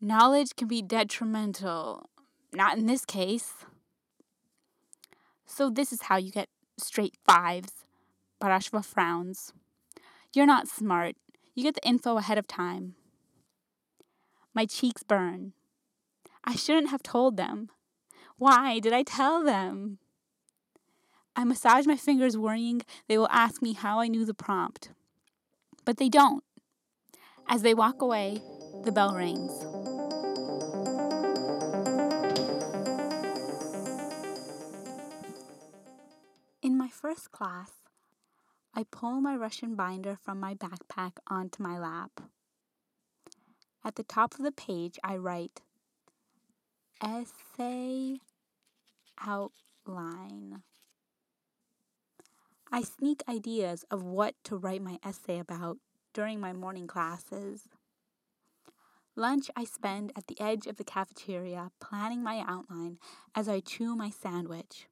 Knowledge 0.00 0.56
can 0.56 0.68
be 0.68 0.82
detrimental 0.82 2.10
not 2.56 2.78
in 2.78 2.86
this 2.86 3.04
case. 3.04 3.52
So, 5.46 5.70
this 5.70 5.92
is 5.92 6.02
how 6.02 6.16
you 6.16 6.30
get 6.30 6.48
straight 6.78 7.14
fives. 7.24 7.84
Barashva 8.40 8.84
frowns. 8.84 9.52
You're 10.34 10.46
not 10.46 10.68
smart. 10.68 11.16
You 11.54 11.62
get 11.62 11.74
the 11.74 11.88
info 11.88 12.18
ahead 12.18 12.36
of 12.36 12.46
time. 12.46 12.94
My 14.54 14.66
cheeks 14.66 15.02
burn. 15.02 15.52
I 16.44 16.54
shouldn't 16.54 16.90
have 16.90 17.02
told 17.02 17.36
them. 17.36 17.70
Why 18.38 18.78
did 18.78 18.92
I 18.92 19.02
tell 19.02 19.42
them? 19.42 19.98
I 21.34 21.44
massage 21.44 21.86
my 21.86 21.96
fingers, 21.96 22.36
worrying 22.36 22.82
they 23.08 23.18
will 23.18 23.28
ask 23.30 23.60
me 23.60 23.74
how 23.74 24.00
I 24.00 24.08
knew 24.08 24.24
the 24.24 24.34
prompt. 24.34 24.90
But 25.84 25.98
they 25.98 26.08
don't. 26.08 26.44
As 27.48 27.62
they 27.62 27.74
walk 27.74 28.02
away, 28.02 28.40
the 28.84 28.92
bell 28.92 29.14
rings. 29.14 29.75
First 37.00 37.30
class, 37.30 37.72
I 38.74 38.84
pull 38.90 39.20
my 39.20 39.36
Russian 39.36 39.74
binder 39.74 40.16
from 40.16 40.40
my 40.40 40.54
backpack 40.54 41.12
onto 41.28 41.62
my 41.62 41.78
lap. 41.78 42.20
At 43.84 43.96
the 43.96 44.02
top 44.02 44.34
of 44.34 44.42
the 44.42 44.52
page, 44.52 44.98
I 45.04 45.16
write 45.16 45.60
Essay 47.02 48.20
Outline. 49.20 50.62
I 52.72 52.82
sneak 52.82 53.22
ideas 53.28 53.84
of 53.90 54.02
what 54.02 54.34
to 54.44 54.56
write 54.56 54.82
my 54.82 54.98
essay 55.04 55.38
about 55.38 55.78
during 56.12 56.40
my 56.40 56.52
morning 56.52 56.86
classes. 56.86 57.68
Lunch 59.14 59.50
I 59.54 59.64
spend 59.64 60.12
at 60.16 60.26
the 60.26 60.40
edge 60.40 60.66
of 60.66 60.76
the 60.76 60.84
cafeteria 60.84 61.70
planning 61.80 62.22
my 62.22 62.44
outline 62.46 62.98
as 63.34 63.48
I 63.48 63.60
chew 63.60 63.94
my 63.94 64.10
sandwich 64.10 64.86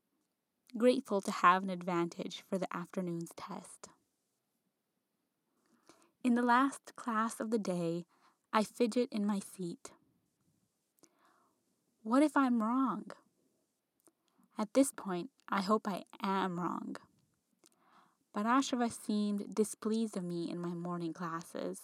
grateful 0.76 1.20
to 1.20 1.30
have 1.30 1.62
an 1.62 1.70
advantage 1.70 2.42
for 2.48 2.58
the 2.58 2.74
afternoon's 2.76 3.30
test. 3.36 3.88
In 6.22 6.34
the 6.34 6.42
last 6.42 6.96
class 6.96 7.38
of 7.38 7.50
the 7.50 7.58
day, 7.58 8.06
I 8.52 8.64
fidget 8.64 9.08
in 9.12 9.26
my 9.26 9.40
seat. 9.40 9.90
What 12.02 12.22
if 12.22 12.36
I'm 12.36 12.62
wrong? 12.62 13.10
At 14.58 14.74
this 14.74 14.92
point, 14.92 15.30
I 15.48 15.62
hope 15.62 15.86
I 15.86 16.04
am 16.22 16.58
wrong. 16.58 16.96
Barasheva 18.36 18.90
seemed 18.90 19.54
displeased 19.54 20.16
of 20.16 20.24
me 20.24 20.50
in 20.50 20.58
my 20.58 20.74
morning 20.74 21.12
classes. 21.12 21.80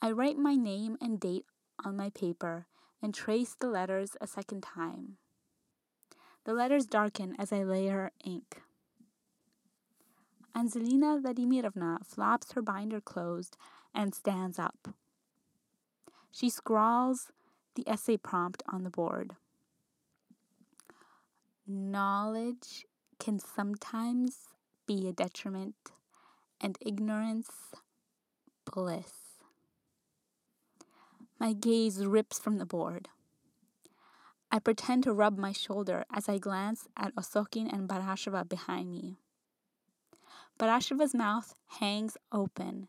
I 0.00 0.10
write 0.12 0.38
my 0.38 0.54
name 0.54 0.96
and 1.00 1.18
date 1.18 1.46
on 1.84 1.96
my 1.96 2.10
paper 2.10 2.66
and 3.02 3.14
trace 3.14 3.56
the 3.58 3.68
letters 3.68 4.16
a 4.20 4.26
second 4.26 4.62
time. 4.62 5.16
The 6.46 6.54
letters 6.54 6.86
darken 6.86 7.34
as 7.40 7.52
I 7.52 7.64
layer 7.64 8.12
ink. 8.24 8.62
Anzelina 10.56 11.20
Vladimirovna 11.20 12.06
flops 12.06 12.52
her 12.52 12.62
binder 12.62 13.00
closed 13.00 13.56
and 13.92 14.14
stands 14.14 14.56
up. 14.56 14.94
She 16.30 16.48
scrawls 16.48 17.32
the 17.74 17.82
essay 17.88 18.16
prompt 18.16 18.62
on 18.68 18.84
the 18.84 18.90
board. 18.90 19.34
Knowledge 21.66 22.86
can 23.18 23.40
sometimes 23.40 24.46
be 24.86 25.08
a 25.08 25.12
detriment, 25.12 25.74
and 26.60 26.78
ignorance, 26.80 27.50
bliss. 28.72 29.40
My 31.40 31.54
gaze 31.54 32.06
rips 32.06 32.38
from 32.38 32.58
the 32.58 32.64
board. 32.64 33.08
I 34.50 34.58
pretend 34.60 35.02
to 35.04 35.12
rub 35.12 35.36
my 35.36 35.52
shoulder 35.52 36.04
as 36.12 36.28
I 36.28 36.38
glance 36.38 36.86
at 36.96 37.14
Osokin 37.16 37.72
and 37.72 37.88
Barasheva 37.88 38.48
behind 38.48 38.90
me. 38.90 39.16
Barasheva's 40.58 41.14
mouth 41.14 41.54
hangs 41.80 42.16
open, 42.32 42.88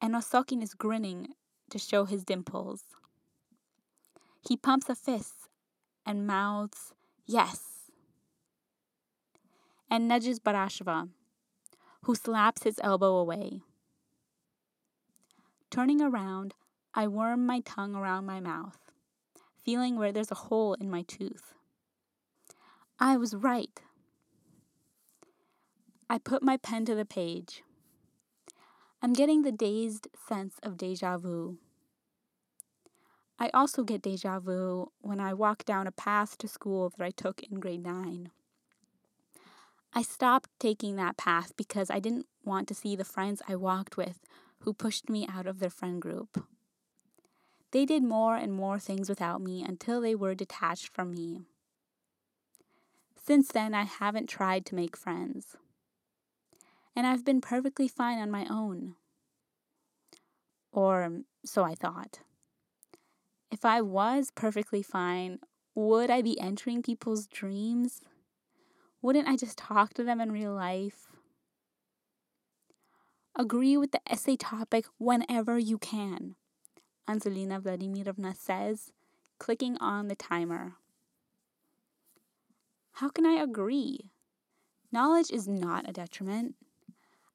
and 0.00 0.14
Osokin 0.14 0.62
is 0.62 0.74
grinning 0.74 1.28
to 1.70 1.78
show 1.78 2.04
his 2.04 2.24
dimples. 2.24 2.84
He 4.46 4.56
pumps 4.56 4.88
a 4.88 4.94
fist 4.94 5.48
and 6.04 6.26
mouths, 6.26 6.92
Yes, 7.24 7.90
and 9.90 10.06
nudges 10.06 10.38
Barasheva, 10.38 11.08
who 12.02 12.14
slaps 12.14 12.62
his 12.62 12.78
elbow 12.82 13.16
away. 13.16 13.62
Turning 15.70 16.00
around, 16.00 16.54
I 16.94 17.08
worm 17.08 17.44
my 17.46 17.60
tongue 17.60 17.96
around 17.96 18.26
my 18.26 18.40
mouth 18.40 18.85
feeling 19.66 19.98
where 19.98 20.12
there's 20.12 20.30
a 20.30 20.46
hole 20.46 20.74
in 20.74 20.88
my 20.88 21.02
tooth. 21.02 21.52
I 23.00 23.16
was 23.16 23.34
right. 23.34 23.80
I 26.08 26.18
put 26.18 26.40
my 26.40 26.56
pen 26.56 26.84
to 26.84 26.94
the 26.94 27.04
page. 27.04 27.64
I'm 29.02 29.12
getting 29.12 29.42
the 29.42 29.50
dazed 29.50 30.06
sense 30.28 30.54
of 30.62 30.76
deja 30.76 31.18
vu. 31.18 31.58
I 33.40 33.50
also 33.52 33.82
get 33.82 34.02
deja 34.02 34.38
vu 34.38 34.92
when 35.00 35.18
I 35.18 35.34
walk 35.34 35.64
down 35.64 35.88
a 35.88 35.92
path 35.92 36.38
to 36.38 36.48
school 36.48 36.90
that 36.90 37.04
I 37.04 37.10
took 37.10 37.42
in 37.42 37.58
grade 37.58 37.82
9. 37.82 38.30
I 39.92 40.02
stopped 40.02 40.48
taking 40.60 40.94
that 40.96 41.16
path 41.16 41.52
because 41.56 41.90
I 41.90 41.98
didn't 41.98 42.26
want 42.44 42.68
to 42.68 42.74
see 42.74 42.94
the 42.94 43.04
friends 43.04 43.42
I 43.48 43.56
walked 43.56 43.96
with 43.96 44.20
who 44.60 44.72
pushed 44.72 45.10
me 45.10 45.26
out 45.26 45.48
of 45.48 45.58
their 45.58 45.70
friend 45.70 46.00
group. 46.00 46.46
They 47.76 47.84
did 47.84 48.02
more 48.02 48.36
and 48.36 48.54
more 48.54 48.78
things 48.78 49.06
without 49.06 49.42
me 49.42 49.62
until 49.62 50.00
they 50.00 50.14
were 50.14 50.34
detached 50.34 50.88
from 50.94 51.10
me. 51.10 51.42
Since 53.22 53.48
then, 53.48 53.74
I 53.74 53.82
haven't 53.82 54.30
tried 54.30 54.64
to 54.64 54.74
make 54.74 54.96
friends. 54.96 55.58
And 56.96 57.06
I've 57.06 57.22
been 57.22 57.42
perfectly 57.42 57.86
fine 57.86 58.18
on 58.18 58.30
my 58.30 58.46
own. 58.48 58.94
Or 60.72 61.02
um, 61.02 61.26
so 61.44 61.64
I 61.64 61.74
thought. 61.74 62.20
If 63.50 63.66
I 63.66 63.82
was 63.82 64.30
perfectly 64.34 64.82
fine, 64.82 65.40
would 65.74 66.10
I 66.10 66.22
be 66.22 66.40
entering 66.40 66.80
people's 66.80 67.26
dreams? 67.26 68.00
Wouldn't 69.02 69.28
I 69.28 69.36
just 69.36 69.58
talk 69.58 69.92
to 69.92 70.02
them 70.02 70.22
in 70.22 70.32
real 70.32 70.54
life? 70.54 71.08
Agree 73.38 73.76
with 73.76 73.92
the 73.92 74.00
essay 74.10 74.36
topic 74.36 74.86
whenever 74.96 75.58
you 75.58 75.76
can. 75.76 76.36
Anzelina 77.08 77.60
Vladimirovna 77.60 78.36
says, 78.36 78.92
clicking 79.38 79.76
on 79.78 80.08
the 80.08 80.16
timer. 80.16 80.74
How 82.92 83.08
can 83.08 83.26
I 83.26 83.34
agree? 83.34 84.10
Knowledge 84.90 85.30
is 85.30 85.46
not 85.46 85.88
a 85.88 85.92
detriment. 85.92 86.54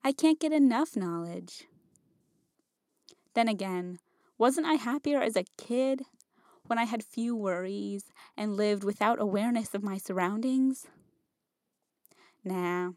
I 0.03 0.11
can't 0.11 0.39
get 0.39 0.51
enough 0.51 0.95
knowledge. 0.95 1.67
Then 3.33 3.47
again, 3.47 3.99
wasn't 4.37 4.67
I 4.67 4.73
happier 4.73 5.21
as 5.21 5.35
a 5.35 5.45
kid 5.57 6.01
when 6.65 6.79
I 6.79 6.85
had 6.85 7.03
few 7.03 7.35
worries 7.35 8.05
and 8.35 8.57
lived 8.57 8.83
without 8.83 9.21
awareness 9.21 9.75
of 9.75 9.83
my 9.83 9.97
surroundings? 9.97 10.87
Nah, 12.43 12.91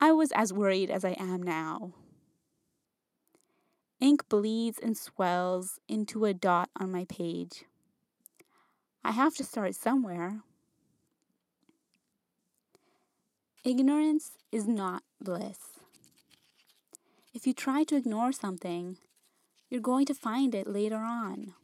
I 0.00 0.12
was 0.12 0.30
as 0.32 0.52
worried 0.52 0.90
as 0.90 1.04
I 1.04 1.16
am 1.18 1.42
now. 1.42 1.92
Ink 4.06 4.28
bleeds 4.28 4.78
and 4.78 4.96
swells 4.96 5.80
into 5.88 6.26
a 6.26 6.32
dot 6.32 6.70
on 6.78 6.92
my 6.92 7.04
page. 7.06 7.64
I 9.02 9.10
have 9.10 9.34
to 9.34 9.42
start 9.42 9.74
somewhere. 9.74 10.42
Ignorance 13.64 14.38
is 14.52 14.68
not 14.68 15.02
bliss. 15.20 15.58
If 17.34 17.48
you 17.48 17.52
try 17.52 17.82
to 17.82 17.96
ignore 17.96 18.30
something, 18.30 18.98
you're 19.68 19.80
going 19.80 20.06
to 20.06 20.14
find 20.14 20.54
it 20.54 20.68
later 20.68 20.98
on. 20.98 21.54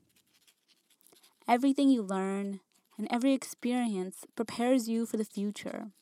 Everything 1.46 1.90
you 1.90 2.02
learn 2.02 2.58
and 2.98 3.06
every 3.08 3.34
experience 3.34 4.24
prepares 4.34 4.88
you 4.88 5.06
for 5.06 5.16
the 5.16 5.24
future, 5.24 5.92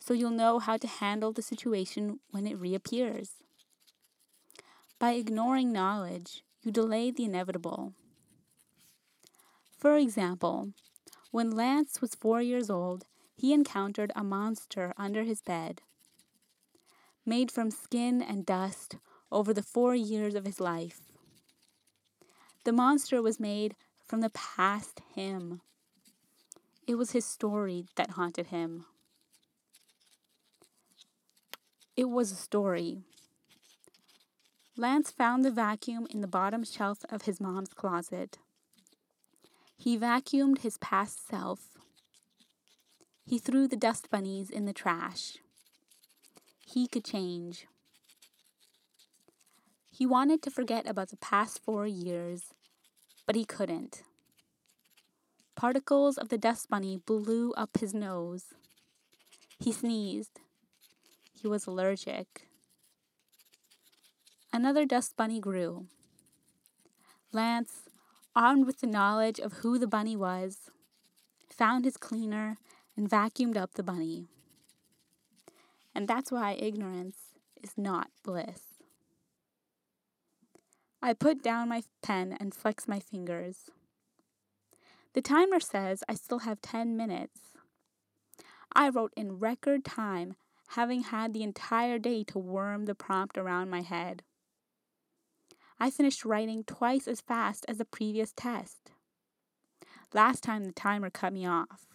so 0.00 0.14
you'll 0.14 0.30
know 0.32 0.58
how 0.58 0.78
to 0.78 0.88
handle 0.88 1.32
the 1.32 1.42
situation 1.42 2.18
when 2.32 2.44
it 2.48 2.58
reappears. 2.58 3.34
By 4.98 5.12
ignoring 5.12 5.72
knowledge, 5.72 6.42
you 6.62 6.72
delay 6.72 7.10
the 7.10 7.24
inevitable. 7.24 7.92
For 9.78 9.98
example, 9.98 10.72
when 11.30 11.50
Lance 11.50 12.00
was 12.00 12.14
four 12.14 12.40
years 12.40 12.70
old, 12.70 13.04
he 13.34 13.52
encountered 13.52 14.10
a 14.16 14.24
monster 14.24 14.94
under 14.96 15.22
his 15.22 15.42
bed. 15.42 15.82
Made 17.26 17.50
from 17.50 17.70
skin 17.70 18.22
and 18.22 18.46
dust 18.46 18.96
over 19.30 19.52
the 19.52 19.62
four 19.62 19.94
years 19.94 20.34
of 20.34 20.46
his 20.46 20.60
life. 20.60 21.00
The 22.64 22.72
monster 22.72 23.20
was 23.20 23.38
made 23.38 23.76
from 24.06 24.22
the 24.22 24.30
past 24.30 25.02
him. 25.14 25.60
It 26.86 26.94
was 26.94 27.10
his 27.10 27.26
story 27.26 27.86
that 27.96 28.12
haunted 28.12 28.46
him. 28.46 28.86
It 31.96 32.08
was 32.08 32.32
a 32.32 32.36
story 32.36 33.02
Lance 34.78 35.10
found 35.10 35.42
the 35.42 35.50
vacuum 35.50 36.06
in 36.10 36.20
the 36.20 36.26
bottom 36.26 36.62
shelf 36.62 36.98
of 37.08 37.22
his 37.22 37.40
mom's 37.40 37.72
closet. 37.72 38.36
He 39.78 39.96
vacuumed 39.98 40.58
his 40.58 40.76
past 40.78 41.26
self. 41.26 41.78
He 43.24 43.38
threw 43.38 43.66
the 43.66 43.76
dust 43.76 44.10
bunnies 44.10 44.50
in 44.50 44.66
the 44.66 44.74
trash. 44.74 45.38
He 46.66 46.86
could 46.86 47.04
change. 47.04 47.66
He 49.90 50.04
wanted 50.04 50.42
to 50.42 50.50
forget 50.50 50.86
about 50.86 51.08
the 51.08 51.16
past 51.16 51.64
four 51.64 51.86
years, 51.86 52.52
but 53.26 53.34
he 53.34 53.46
couldn't. 53.46 54.02
Particles 55.54 56.18
of 56.18 56.28
the 56.28 56.36
dust 56.36 56.68
bunny 56.68 56.98
blew 56.98 57.54
up 57.54 57.78
his 57.78 57.94
nose. 57.94 58.52
He 59.58 59.72
sneezed. 59.72 60.38
He 61.40 61.48
was 61.48 61.66
allergic. 61.66 62.45
Another 64.56 64.86
dust 64.86 65.18
bunny 65.18 65.38
grew. 65.38 65.84
Lance, 67.30 67.90
armed 68.34 68.64
with 68.64 68.80
the 68.80 68.86
knowledge 68.86 69.38
of 69.38 69.58
who 69.58 69.78
the 69.78 69.86
bunny 69.86 70.16
was, 70.16 70.70
found 71.50 71.84
his 71.84 71.98
cleaner 71.98 72.56
and 72.96 73.06
vacuumed 73.06 73.58
up 73.58 73.74
the 73.74 73.82
bunny. 73.82 74.28
And 75.94 76.08
that's 76.08 76.32
why 76.32 76.52
ignorance 76.52 77.18
is 77.62 77.72
not 77.76 78.08
bliss. 78.24 78.62
I 81.02 81.12
put 81.12 81.42
down 81.42 81.68
my 81.68 81.82
pen 82.02 82.34
and 82.40 82.54
flex 82.54 82.88
my 82.88 82.98
fingers. 82.98 83.68
The 85.12 85.20
timer 85.20 85.60
says 85.60 86.02
I 86.08 86.14
still 86.14 86.38
have 86.38 86.62
10 86.62 86.96
minutes. 86.96 87.40
I 88.74 88.88
wrote 88.88 89.12
in 89.18 89.38
record 89.38 89.84
time, 89.84 90.34
having 90.68 91.02
had 91.02 91.34
the 91.34 91.42
entire 91.42 91.98
day 91.98 92.24
to 92.24 92.38
worm 92.38 92.86
the 92.86 92.94
prompt 92.94 93.36
around 93.36 93.68
my 93.68 93.82
head. 93.82 94.22
I 95.78 95.90
finished 95.90 96.24
writing 96.24 96.64
twice 96.64 97.06
as 97.06 97.20
fast 97.20 97.66
as 97.68 97.78
the 97.78 97.84
previous 97.84 98.32
test. 98.32 98.92
Last 100.14 100.42
time 100.42 100.64
the 100.64 100.72
timer 100.72 101.10
cut 101.10 101.32
me 101.32 101.46
off. 101.46 101.86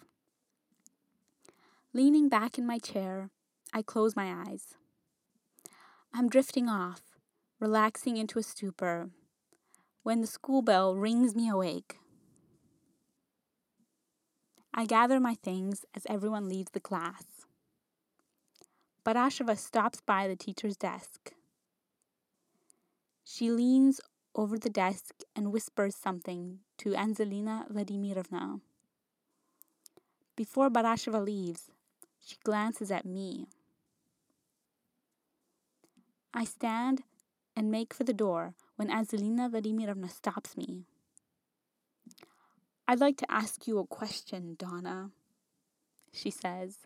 Leaning 1.92 2.28
back 2.28 2.58
in 2.58 2.66
my 2.66 2.78
chair, 2.78 3.30
I 3.72 3.82
close 3.82 4.14
my 4.14 4.44
eyes. 4.46 4.74
I'm 6.14 6.28
drifting 6.28 6.68
off, 6.68 7.02
relaxing 7.58 8.16
into 8.16 8.38
a 8.38 8.42
stupor, 8.42 9.10
when 10.02 10.20
the 10.20 10.26
school 10.26 10.62
bell 10.62 10.94
rings 10.94 11.34
me 11.34 11.48
awake. 11.48 11.96
I 14.72 14.86
gather 14.86 15.20
my 15.20 15.34
things 15.34 15.84
as 15.94 16.06
everyone 16.08 16.48
leaves 16.48 16.70
the 16.72 16.80
class. 16.80 17.24
Barasheva 19.04 19.58
stops 19.58 20.00
by 20.00 20.28
the 20.28 20.36
teacher's 20.36 20.76
desk. 20.76 21.32
She 23.34 23.50
leans 23.50 23.98
over 24.34 24.58
the 24.58 24.68
desk 24.68 25.22
and 25.34 25.52
whispers 25.52 25.96
something 25.96 26.58
to 26.76 26.90
Anzelina 26.90 27.66
Vladimirovna. 27.72 28.60
Before 30.36 30.68
Barasheva 30.68 31.24
leaves, 31.24 31.70
she 32.20 32.36
glances 32.44 32.90
at 32.90 33.06
me. 33.06 33.46
I 36.34 36.44
stand 36.44 37.04
and 37.56 37.70
make 37.70 37.94
for 37.94 38.04
the 38.04 38.12
door 38.12 38.52
when 38.76 38.90
Anzelina 38.90 39.50
Vladimirovna 39.50 40.10
stops 40.10 40.54
me. 40.54 40.84
I'd 42.86 43.00
like 43.00 43.16
to 43.16 43.32
ask 43.32 43.66
you 43.66 43.78
a 43.78 43.86
question, 43.86 44.56
Donna, 44.58 45.10
she 46.12 46.30
says. 46.30 46.80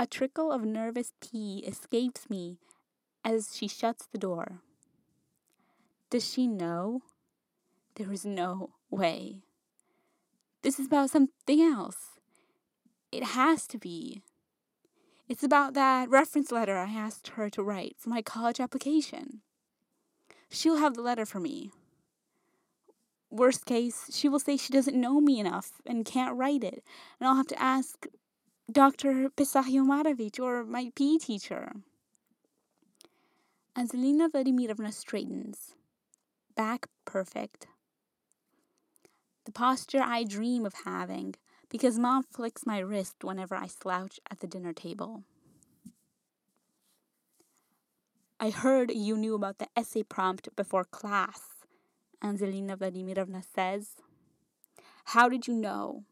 A 0.00 0.06
trickle 0.08 0.50
of 0.50 0.64
nervous 0.64 1.12
pee 1.20 1.62
escapes 1.64 2.28
me 2.28 2.58
as 3.28 3.54
she 3.54 3.68
shuts 3.68 4.06
the 4.06 4.18
door. 4.18 4.62
Does 6.10 6.26
she 6.26 6.46
know? 6.46 7.02
There 7.96 8.10
is 8.12 8.24
no 8.24 8.70
way. 8.90 9.42
This 10.62 10.78
is 10.78 10.86
about 10.86 11.10
something 11.10 11.60
else. 11.60 12.18
It 13.12 13.22
has 13.22 13.66
to 13.66 13.78
be. 13.78 14.22
It's 15.28 15.42
about 15.42 15.74
that 15.74 16.08
reference 16.08 16.50
letter 16.50 16.78
I 16.78 16.90
asked 16.90 17.28
her 17.28 17.50
to 17.50 17.62
write 17.62 17.96
for 17.98 18.08
my 18.08 18.22
college 18.22 18.60
application. 18.60 19.42
She'll 20.50 20.78
have 20.78 20.94
the 20.94 21.02
letter 21.02 21.26
for 21.26 21.40
me. 21.40 21.70
Worst 23.30 23.66
case, 23.66 24.06
she 24.10 24.26
will 24.30 24.40
say 24.40 24.56
she 24.56 24.72
doesn't 24.72 24.98
know 24.98 25.20
me 25.20 25.38
enough 25.38 25.82
and 25.84 26.06
can't 26.06 26.38
write 26.38 26.64
it, 26.64 26.82
and 27.20 27.28
I'll 27.28 27.36
have 27.36 27.48
to 27.48 27.62
ask 27.62 28.06
Dr. 28.72 29.28
Pisahiomarovich 29.36 30.40
or 30.40 30.64
my 30.64 30.90
PE 30.96 31.18
teacher. 31.18 31.72
Anzelina 33.78 34.28
Vladimirovna 34.28 34.92
straightens, 34.92 35.76
back 36.56 36.88
perfect. 37.04 37.68
The 39.44 39.52
posture 39.52 40.02
I 40.02 40.24
dream 40.24 40.66
of 40.66 40.74
having 40.84 41.36
because 41.68 41.96
mom 41.96 42.24
flicks 42.24 42.66
my 42.66 42.80
wrist 42.80 43.22
whenever 43.22 43.54
I 43.54 43.68
slouch 43.68 44.18
at 44.32 44.40
the 44.40 44.48
dinner 44.48 44.72
table. 44.72 45.22
I 48.40 48.50
heard 48.50 48.90
you 48.92 49.16
knew 49.16 49.36
about 49.36 49.58
the 49.58 49.68
essay 49.76 50.02
prompt 50.02 50.48
before 50.56 50.82
class, 50.82 51.40
Anzelina 52.20 52.76
Vladimirovna 52.76 53.44
says. 53.54 53.90
How 55.04 55.28
did 55.28 55.46
you 55.46 55.54
know? 55.54 56.02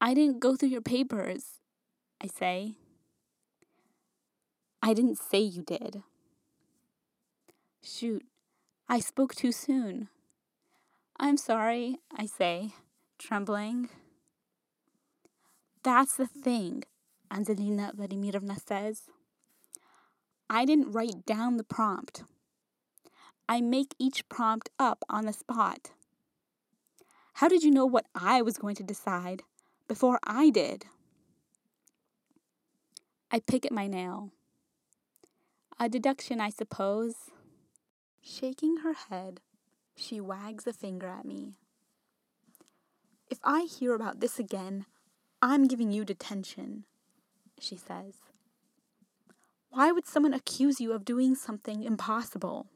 I 0.00 0.14
didn't 0.14 0.40
go 0.40 0.56
through 0.56 0.70
your 0.70 0.80
papers, 0.80 1.60
I 2.22 2.28
say. 2.28 2.76
I 4.82 4.94
didn't 4.94 5.18
say 5.18 5.38
you 5.38 5.62
did. 5.62 6.02
Shoot, 7.82 8.24
I 8.88 8.98
spoke 8.98 9.34
too 9.34 9.52
soon. 9.52 10.08
I'm 11.18 11.36
sorry, 11.36 11.98
I 12.14 12.26
say 12.26 12.72
trembling. 13.18 13.88
That's 15.84 16.16
the 16.16 16.26
thing, 16.26 16.82
Angelina 17.30 17.92
Vladimirovna 17.96 18.58
says. 18.66 19.02
I 20.50 20.64
didn't 20.64 20.90
write 20.90 21.24
down 21.24 21.56
the 21.56 21.64
prompt. 21.64 22.24
I 23.48 23.60
make 23.60 23.94
each 23.98 24.28
prompt 24.28 24.70
up 24.78 25.04
on 25.08 25.26
the 25.26 25.32
spot. 25.32 25.92
How 27.34 27.48
did 27.48 27.62
you 27.62 27.70
know 27.70 27.86
what 27.86 28.06
I 28.14 28.42
was 28.42 28.58
going 28.58 28.74
to 28.76 28.82
decide 28.82 29.42
before 29.88 30.18
I 30.24 30.50
did? 30.50 30.86
I 33.30 33.40
pick 33.40 33.64
at 33.64 33.72
my 33.72 33.86
nail. 33.86 34.30
A 35.78 35.88
deduction, 35.88 36.40
I 36.40 36.50
suppose. 36.50 37.14
Shaking 38.20 38.78
her 38.78 38.94
head, 38.94 39.40
she 39.96 40.20
wags 40.20 40.66
a 40.66 40.72
finger 40.72 41.08
at 41.08 41.24
me. 41.24 41.54
If 43.30 43.38
I 43.42 43.62
hear 43.62 43.94
about 43.94 44.20
this 44.20 44.38
again, 44.38 44.86
I'm 45.40 45.66
giving 45.66 45.90
you 45.90 46.04
detention, 46.04 46.84
she 47.58 47.76
says. 47.76 48.14
Why 49.70 49.90
would 49.90 50.06
someone 50.06 50.34
accuse 50.34 50.80
you 50.80 50.92
of 50.92 51.04
doing 51.04 51.34
something 51.34 51.82
impossible? 51.82 52.66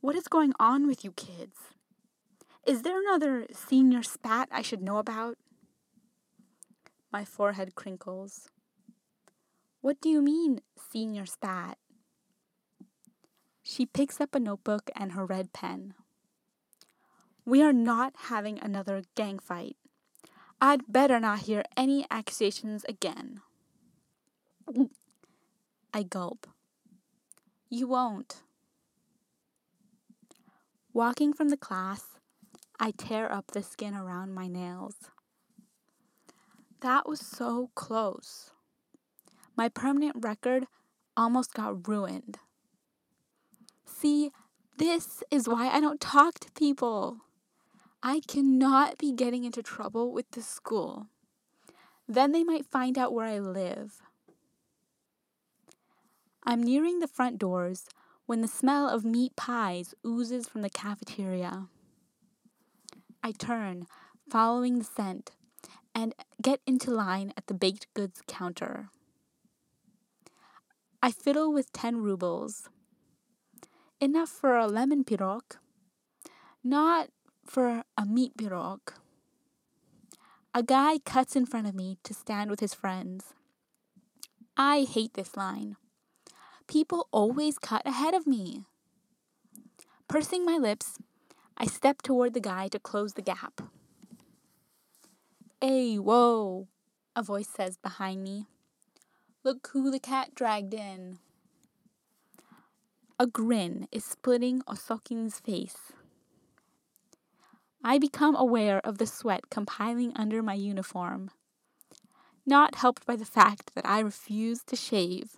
What 0.00 0.14
is 0.14 0.28
going 0.28 0.52
on 0.60 0.86
with 0.86 1.04
you 1.04 1.12
kids? 1.12 1.56
Is 2.66 2.82
there 2.82 3.00
another 3.00 3.46
senior 3.52 4.02
spat 4.02 4.48
I 4.50 4.62
should 4.62 4.80
know 4.80 4.98
about? 4.98 5.36
My 7.12 7.24
forehead 7.24 7.74
crinkles. 7.74 8.48
What 9.80 10.00
do 10.00 10.08
you 10.08 10.22
mean, 10.22 10.60
senior 10.90 11.26
spat? 11.26 11.76
She 13.66 13.86
picks 13.86 14.20
up 14.20 14.34
a 14.34 14.40
notebook 14.40 14.90
and 14.94 15.12
her 15.12 15.24
red 15.24 15.54
pen. 15.54 15.94
We 17.46 17.62
are 17.62 17.72
not 17.72 18.12
having 18.28 18.58
another 18.58 19.02
gang 19.14 19.38
fight. 19.38 19.76
I'd 20.60 20.92
better 20.92 21.18
not 21.18 21.40
hear 21.40 21.64
any 21.76 22.06
accusations 22.10 22.84
again. 22.84 23.40
I 25.94 26.02
gulp. 26.02 26.46
You 27.70 27.88
won't. 27.88 28.42
Walking 30.92 31.32
from 31.32 31.48
the 31.48 31.56
class, 31.56 32.18
I 32.78 32.92
tear 32.92 33.32
up 33.32 33.52
the 33.52 33.62
skin 33.62 33.94
around 33.94 34.34
my 34.34 34.46
nails. 34.46 34.96
That 36.80 37.08
was 37.08 37.20
so 37.20 37.70
close. 37.74 38.50
My 39.56 39.70
permanent 39.70 40.16
record 40.20 40.66
almost 41.16 41.54
got 41.54 41.88
ruined. 41.88 42.38
See, 44.04 44.32
this 44.76 45.22
is 45.30 45.48
why 45.48 45.70
I 45.70 45.80
don't 45.80 45.98
talk 45.98 46.38
to 46.40 46.52
people. 46.52 47.20
I 48.02 48.20
cannot 48.28 48.98
be 48.98 49.12
getting 49.12 49.44
into 49.44 49.62
trouble 49.62 50.12
with 50.12 50.30
the 50.32 50.42
school. 50.42 51.06
Then 52.06 52.32
they 52.32 52.44
might 52.44 52.66
find 52.66 52.98
out 52.98 53.14
where 53.14 53.24
I 53.24 53.38
live. 53.38 54.02
I'm 56.44 56.62
nearing 56.62 56.98
the 56.98 57.08
front 57.08 57.38
doors 57.38 57.86
when 58.26 58.42
the 58.42 58.46
smell 58.46 58.90
of 58.90 59.06
meat 59.06 59.36
pies 59.36 59.94
oozes 60.06 60.50
from 60.50 60.60
the 60.60 60.68
cafeteria. 60.68 61.68
I 63.22 63.32
turn, 63.32 63.86
following 64.28 64.80
the 64.80 64.84
scent, 64.84 65.30
and 65.94 66.14
get 66.42 66.60
into 66.66 66.90
line 66.90 67.32
at 67.38 67.46
the 67.46 67.54
baked 67.54 67.86
goods 67.94 68.20
counter. 68.28 68.90
I 71.02 71.10
fiddle 71.10 71.50
with 71.50 71.72
10 71.72 72.02
rubles. 72.02 72.68
Enough 74.04 74.28
for 74.28 74.58
a 74.58 74.66
lemon 74.66 75.02
pirog. 75.02 75.56
Not 76.62 77.08
for 77.46 77.84
a 77.96 78.04
meat 78.04 78.36
pirog. 78.36 78.80
A 80.52 80.62
guy 80.62 80.98
cuts 80.98 81.34
in 81.34 81.46
front 81.46 81.66
of 81.66 81.74
me 81.74 81.96
to 82.02 82.12
stand 82.12 82.50
with 82.50 82.60
his 82.60 82.74
friends. 82.74 83.32
I 84.58 84.82
hate 84.82 85.14
this 85.14 85.38
line. 85.38 85.76
People 86.66 87.08
always 87.12 87.58
cut 87.58 87.80
ahead 87.86 88.12
of 88.12 88.26
me. 88.26 88.66
Pursing 90.06 90.44
my 90.44 90.58
lips, 90.58 90.98
I 91.56 91.64
step 91.64 92.02
toward 92.02 92.34
the 92.34 92.40
guy 92.40 92.68
to 92.68 92.78
close 92.78 93.14
the 93.14 93.22
gap. 93.22 93.62
Hey, 95.62 95.96
whoa, 95.96 96.68
a 97.16 97.22
voice 97.22 97.48
says 97.48 97.78
behind 97.78 98.22
me. 98.22 98.48
Look 99.44 99.70
who 99.72 99.90
the 99.90 99.98
cat 99.98 100.34
dragged 100.34 100.74
in. 100.74 101.20
A 103.16 103.28
grin 103.28 103.86
is 103.92 104.04
splitting 104.04 104.62
Osokin's 104.62 105.38
face. 105.38 105.92
I 107.84 107.96
become 107.96 108.34
aware 108.34 108.80
of 108.80 108.98
the 108.98 109.06
sweat 109.06 109.50
compiling 109.50 110.12
under 110.16 110.42
my 110.42 110.54
uniform, 110.54 111.30
not 112.44 112.74
helped 112.74 113.06
by 113.06 113.14
the 113.14 113.24
fact 113.24 113.72
that 113.76 113.86
I 113.86 114.00
refuse 114.00 114.64
to 114.64 114.74
shave. 114.74 115.36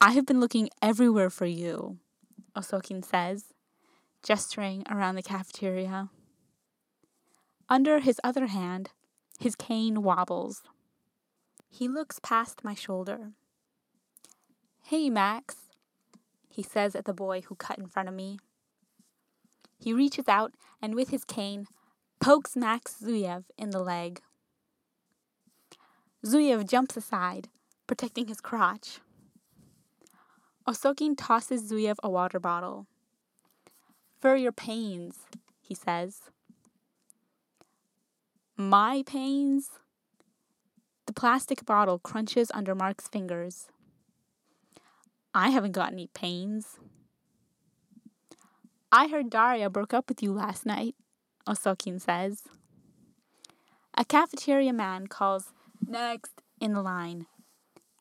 I 0.00 0.12
have 0.12 0.24
been 0.24 0.40
looking 0.40 0.70
everywhere 0.80 1.28
for 1.28 1.44
you, 1.44 1.98
Osokin 2.56 3.04
says, 3.04 3.52
gesturing 4.22 4.82
around 4.90 5.16
the 5.16 5.22
cafeteria. 5.22 6.08
Under 7.68 7.98
his 7.98 8.18
other 8.24 8.46
hand, 8.46 8.92
his 9.38 9.54
cane 9.54 10.02
wobbles. 10.02 10.62
He 11.68 11.86
looks 11.86 12.18
past 12.18 12.64
my 12.64 12.74
shoulder. 12.74 13.32
Hey, 14.84 15.10
Max, 15.10 15.65
he 16.56 16.62
says 16.62 16.96
at 16.96 17.04
the 17.04 17.12
boy 17.12 17.42
who 17.42 17.54
cut 17.54 17.76
in 17.76 17.86
front 17.86 18.08
of 18.08 18.14
me. 18.14 18.38
He 19.78 19.92
reaches 19.92 20.26
out 20.26 20.54
and 20.80 20.94
with 20.94 21.10
his 21.10 21.22
cane 21.22 21.66
pokes 22.18 22.56
Max 22.56 22.96
Zuyev 23.02 23.44
in 23.58 23.70
the 23.70 23.82
leg. 23.82 24.22
Zuyev 26.24 26.66
jumps 26.66 26.96
aside, 26.96 27.48
protecting 27.86 28.28
his 28.28 28.40
crotch. 28.40 29.00
Osokin 30.66 31.14
tosses 31.14 31.70
Zuyev 31.70 31.96
a 32.02 32.08
water 32.08 32.40
bottle. 32.40 32.86
For 34.18 34.34
your 34.34 34.50
pains, 34.50 35.18
he 35.60 35.74
says. 35.74 36.22
My 38.56 39.04
pains? 39.06 39.72
The 41.04 41.12
plastic 41.12 41.66
bottle 41.66 41.98
crunches 41.98 42.50
under 42.54 42.74
Mark's 42.74 43.08
fingers. 43.08 43.68
I 45.36 45.50
haven't 45.50 45.72
got 45.72 45.92
any 45.92 46.06
pains. 46.14 46.78
I 48.90 49.08
heard 49.08 49.28
Daria 49.28 49.68
broke 49.68 49.92
up 49.92 50.08
with 50.08 50.22
you 50.22 50.32
last 50.32 50.64
night, 50.64 50.94
Osokin 51.46 52.00
says. 52.00 52.44
A 53.98 54.06
cafeteria 54.06 54.72
man 54.72 55.08
calls 55.08 55.52
next 55.86 56.40
in 56.58 56.72
the 56.72 56.80
line, 56.80 57.26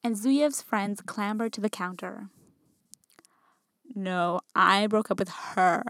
and 0.02 0.16
Zuyev's 0.16 0.62
friends 0.62 1.02
clamber 1.02 1.50
to 1.50 1.60
the 1.60 1.70
counter. 1.70 2.30
No, 3.94 4.40
I 4.56 4.88
broke 4.88 5.12
up 5.12 5.20
with 5.20 5.30
her. 5.56 5.84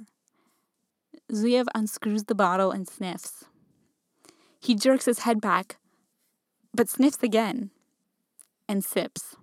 Zuyev 1.31 1.67
unscrews 1.75 2.23
the 2.23 2.33
bottle 2.33 2.71
and 2.71 2.87
sniffs. 2.87 3.45
He 4.59 4.73
jerks 4.73 5.05
his 5.05 5.19
head 5.19 5.41
back, 5.41 5.77
but 6.73 6.89
sniffs 6.89 7.21
again 7.21 7.69
and 8.67 8.83
sips. 8.83 9.35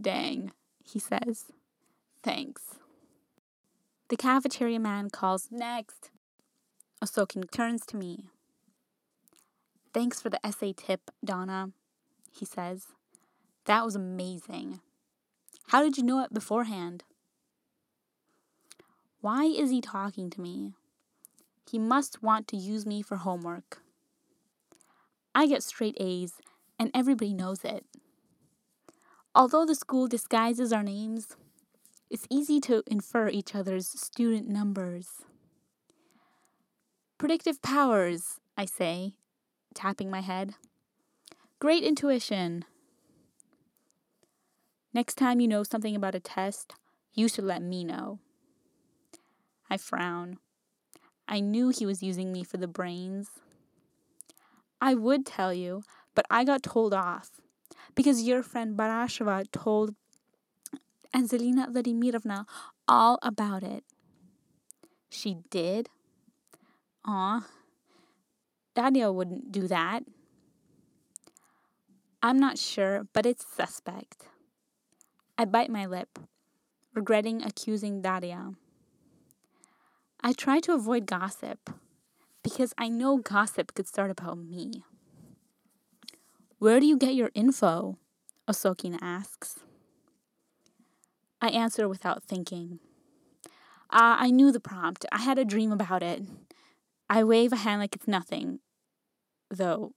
Dang, 0.00 0.52
he 0.90 0.98
says. 0.98 1.46
Thanks. 2.22 2.62
The 4.08 4.16
cafeteria 4.16 4.80
man 4.80 5.10
calls 5.10 5.48
next. 5.50 6.10
Osokin 7.04 7.50
turns 7.50 7.84
to 7.86 7.96
me. 7.96 8.24
Thanks 9.92 10.20
for 10.20 10.30
the 10.30 10.44
essay 10.44 10.72
tip, 10.72 11.10
Donna, 11.24 11.70
he 12.30 12.44
says. 12.44 12.88
That 13.66 13.84
was 13.84 13.94
amazing. 13.94 14.80
How 15.68 15.82
did 15.82 15.98
you 15.98 16.02
know 16.02 16.22
it 16.24 16.32
beforehand? 16.32 17.04
Why 19.20 19.44
is 19.44 19.70
he 19.70 19.80
talking 19.80 20.30
to 20.30 20.40
me? 20.40 20.72
He 21.70 21.78
must 21.78 22.22
want 22.22 22.48
to 22.48 22.56
use 22.56 22.86
me 22.86 23.02
for 23.02 23.16
homework. 23.16 23.82
I 25.34 25.46
get 25.46 25.62
straight 25.62 25.96
A's, 26.00 26.34
and 26.78 26.90
everybody 26.94 27.34
knows 27.34 27.64
it. 27.64 27.84
Although 29.38 29.66
the 29.66 29.76
school 29.76 30.08
disguises 30.08 30.72
our 30.72 30.82
names, 30.82 31.36
it's 32.10 32.26
easy 32.28 32.58
to 32.62 32.82
infer 32.88 33.28
each 33.28 33.54
other's 33.54 33.86
student 33.86 34.48
numbers. 34.48 35.22
Predictive 37.18 37.62
powers, 37.62 38.40
I 38.56 38.64
say, 38.64 39.12
tapping 39.74 40.10
my 40.10 40.22
head. 40.22 40.56
Great 41.60 41.84
intuition. 41.84 42.64
Next 44.92 45.14
time 45.14 45.38
you 45.38 45.46
know 45.46 45.62
something 45.62 45.94
about 45.94 46.16
a 46.16 46.20
test, 46.20 46.74
you 47.14 47.28
should 47.28 47.44
let 47.44 47.62
me 47.62 47.84
know. 47.84 48.18
I 49.70 49.76
frown. 49.76 50.38
I 51.28 51.38
knew 51.38 51.68
he 51.68 51.86
was 51.86 52.02
using 52.02 52.32
me 52.32 52.42
for 52.42 52.56
the 52.56 52.66
brains. 52.66 53.28
I 54.80 54.94
would 54.94 55.24
tell 55.24 55.54
you, 55.54 55.84
but 56.16 56.26
I 56.28 56.42
got 56.42 56.64
told 56.64 56.92
off 56.92 57.40
because 57.98 58.22
your 58.22 58.44
friend 58.44 58.78
Barasheva 58.78 59.44
told 59.50 59.96
Angelina 61.12 61.66
Vladimirovna 61.66 62.46
all 62.86 63.18
about 63.22 63.64
it. 63.64 63.82
She 65.10 65.38
did? 65.50 65.88
Aw. 67.04 67.44
Daria 68.76 69.10
wouldn't 69.10 69.50
do 69.50 69.66
that. 69.66 70.04
I'm 72.22 72.38
not 72.38 72.56
sure, 72.56 73.08
but 73.12 73.26
it's 73.26 73.44
suspect. 73.44 74.26
I 75.36 75.44
bite 75.44 75.70
my 75.70 75.84
lip, 75.84 76.20
regretting 76.94 77.42
accusing 77.42 78.00
Daria. 78.00 78.52
I 80.20 80.32
try 80.34 80.60
to 80.60 80.72
avoid 80.72 81.06
gossip 81.06 81.70
because 82.44 82.72
I 82.78 82.88
know 82.88 83.16
gossip 83.16 83.74
could 83.74 83.88
start 83.88 84.12
about 84.12 84.38
me. 84.38 84.84
Where 86.58 86.80
do 86.80 86.86
you 86.86 86.96
get 86.96 87.14
your 87.14 87.30
info? 87.34 87.98
Osokin 88.50 88.98
asks. 89.00 89.60
I 91.40 91.50
answer 91.50 91.88
without 91.88 92.24
thinking. 92.24 92.80
Uh, 93.90 94.18
I 94.18 94.30
knew 94.30 94.50
the 94.50 94.58
prompt. 94.58 95.06
I 95.12 95.18
had 95.18 95.38
a 95.38 95.44
dream 95.44 95.70
about 95.70 96.02
it. 96.02 96.22
I 97.08 97.22
wave 97.22 97.52
a 97.52 97.56
hand 97.56 97.80
like 97.80 97.94
it's 97.94 98.08
nothing, 98.08 98.58
though 99.50 99.92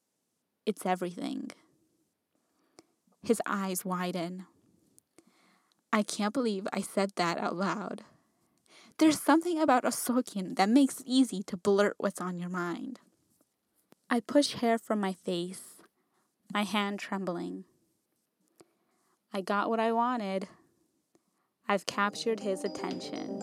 it's 0.67 0.86
everything. 0.86 1.50
His 3.24 3.41
eyes 3.47 3.84
widen. 3.84 4.45
I 5.91 6.04
can't 6.04 6.34
believe 6.34 6.67
I 6.71 6.82
said 6.82 7.13
that 7.15 7.39
out 7.39 7.56
loud. 7.56 8.04
There's 9.00 9.19
something 9.19 9.60
about 9.60 9.84
Osokin 9.84 10.56
that 10.58 10.69
makes 10.69 11.00
it 11.00 11.08
easy 11.08 11.41
to 11.43 11.58
blurt 11.58 11.95
what's 11.97 12.21
on 12.21 12.38
your 12.38 12.50
mind. 12.50 13.00
I 14.12 14.19
push 14.19 14.54
hair 14.54 14.78
from 14.78 15.00
my 15.00 15.13
face, 15.13 15.70
my 16.53 16.63
hand 16.63 16.99
trembling. 16.99 17.63
I 19.33 19.41
got 19.41 19.69
what 19.69 19.79
I 19.79 19.91
wanted. 19.91 20.47
I've 21.67 21.85
captured 21.85 22.41
his 22.41 22.65
attention. 22.65 23.39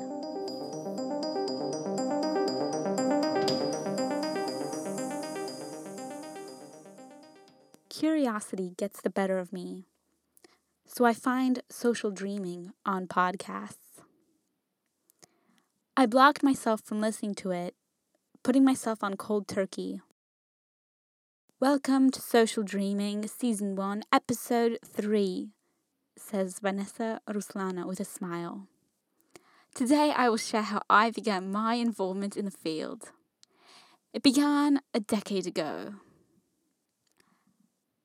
Curiosity 7.89 8.75
gets 8.77 9.01
the 9.01 9.11
better 9.11 9.39
of 9.39 9.53
me, 9.53 9.87
so 10.87 11.05
I 11.05 11.15
find 11.15 11.63
social 11.71 12.11
dreaming 12.11 12.73
on 12.85 13.07
podcasts. 13.09 14.03
I 15.97 16.07
blocked 16.07 16.43
myself 16.43 16.83
from 16.85 17.01
listening 17.01 17.35
to 17.37 17.51
it, 17.51 17.75
putting 18.45 18.65
myself 18.65 19.03
on 19.03 19.17
cold 19.17 19.49
turkey. 19.49 20.01
Welcome 21.61 22.13
to 22.13 22.21
Social 22.21 22.63
Dreaming, 22.63 23.27
Season 23.27 23.75
1, 23.75 24.05
Episode 24.13 24.79
3 24.87 25.49
says 26.17 26.61
Vanessa 26.61 27.21
Ruslana 27.29 27.85
with 27.85 27.99
a 27.99 28.05
smile. 28.05 28.69
Today 29.75 30.13
I 30.17 30.29
will 30.29 30.37
share 30.37 30.63
how 30.63 30.83
I 30.89 31.11
began 31.11 31.51
my 31.51 31.75
involvement 31.75 32.37
in 32.37 32.45
the 32.45 32.53
field. 32.53 33.11
It 34.13 34.23
began 34.23 34.83
a 34.95 35.01
decade 35.01 35.49
ago. 35.49 35.95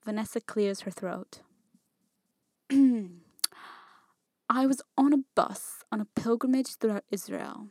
Vanessa 0.04 0.42
clears 0.42 0.80
her 0.80 0.92
throat. 0.92 1.42
I 2.72 4.66
was 4.66 4.82
on 4.98 5.14
a 5.14 5.26
bus 5.36 5.84
on 5.92 6.02
a 6.02 6.08
pilgrimage 6.20 6.78
throughout 6.78 7.06
Israel. 7.12 7.68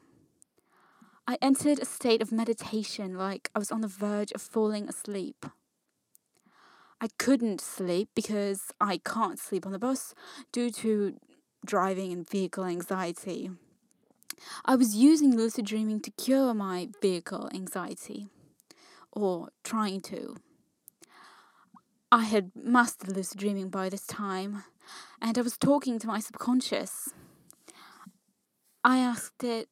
I 1.27 1.39
entered 1.43 1.81
a 1.81 1.85
state 1.85 2.23
of 2.23 2.31
meditation 2.31 3.19
like 3.19 3.51
I 3.53 3.59
was 3.59 3.73
on 3.73 3.81
the 3.81 3.89
verge 3.89 4.31
of 4.31 4.41
falling 4.41 4.89
asleep. 4.89 5.45
I 7.03 7.09
couldn't 7.19 7.61
sleep 7.61 8.11
because 8.15 8.71
I 8.81 8.99
can't 8.99 9.37
sleep 9.37 9.67
on 9.67 9.73
the 9.73 9.79
bus 9.81 10.15
due 10.53 10.71
to 10.71 11.19
driving 11.67 12.13
and 12.13 12.31
vehicle 12.31 12.65
anxiety. 12.65 13.51
I 14.65 14.77
was 14.77 14.95
using 14.95 15.37
lucid 15.37 15.67
dreaming 15.67 16.01
to 16.03 16.13
cure 16.13 16.55
my 16.55 16.91
vehicle 17.01 17.51
anxiety, 17.53 18.29
or 19.11 19.49
trying 19.65 20.01
to. 20.03 20.37
I 22.13 22.23
had 22.23 22.53
mastered 22.55 23.17
lucid 23.17 23.41
dreaming 23.41 23.69
by 23.69 23.89
this 23.89 24.07
time, 24.07 24.63
and 25.21 25.37
I 25.37 25.43
was 25.43 25.59
talking 25.59 25.99
to 25.99 26.07
my 26.07 26.21
subconscious. 26.21 27.09
I 28.85 28.99
asked 28.99 29.43
it, 29.43 29.69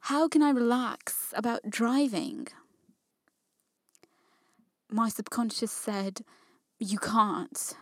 How 0.00 0.28
can 0.28 0.42
I 0.42 0.50
relax 0.50 1.32
about 1.34 1.70
driving? 1.70 2.48
My 4.90 5.08
subconscious 5.08 5.72
said, 5.72 6.20
You 6.78 6.98
can't. 6.98 7.74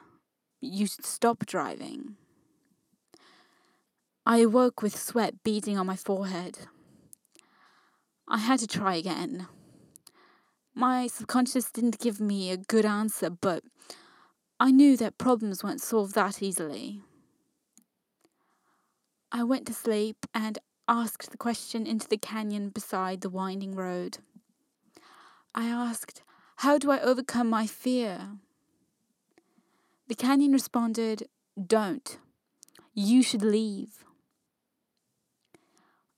You 0.61 0.87
should 0.87 1.05
stop 1.05 1.45
driving. 1.47 2.17
I 4.27 4.39
awoke 4.39 4.81
with 4.81 4.97
sweat 4.97 5.43
beading 5.43 5.79
on 5.79 5.87
my 5.87 5.97
forehead. 5.97 6.61
I 8.27 8.39
had 8.39 8.61
to 8.61 8.67
try 8.67 8.95
again. 8.95 9.49
My 10.75 11.07
subconscious 11.07 11.71
didn't 11.71 12.01
give 12.01 12.21
me 12.21 12.51
a 12.51 12.57
good 12.57 12.87
answer, 12.87 13.29
but 13.29 13.63
I 14.59 14.71
knew 14.71 14.97
that 14.97 15.19
problems 15.19 15.63
weren't 15.63 15.83
solved 15.83 16.15
that 16.15 16.43
easily. 16.43 17.03
I 19.31 19.45
went 19.45 19.67
to 19.67 19.75
sleep 19.75 20.25
and 20.33 20.59
asked 20.89 21.31
the 21.31 21.37
question 21.37 21.87
into 21.87 22.09
the 22.09 22.17
canyon 22.17 22.71
beside 22.71 23.21
the 23.21 23.29
winding 23.29 23.75
road. 23.75 24.19
I 25.55 25.67
asked, 25.67 26.23
how 26.57 26.79
do 26.79 26.91
I 26.91 27.01
overcome 27.01 27.51
my 27.51 27.67
fear? 27.67 28.39
The 30.09 30.15
canyon 30.15 30.53
responded, 30.53 31.29
Don't. 31.67 32.19
You 32.93 33.23
should 33.23 33.43
leave. 33.43 34.05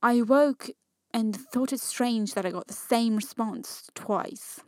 I 0.02 0.14
awoke 0.14 0.70
and 1.14 1.34
thought 1.34 1.72
it 1.72 1.80
strange 1.80 2.34
that 2.34 2.44
I 2.44 2.50
got 2.50 2.66
the 2.66 2.74
same 2.74 3.16
response 3.16 3.88
twice. 3.94 4.60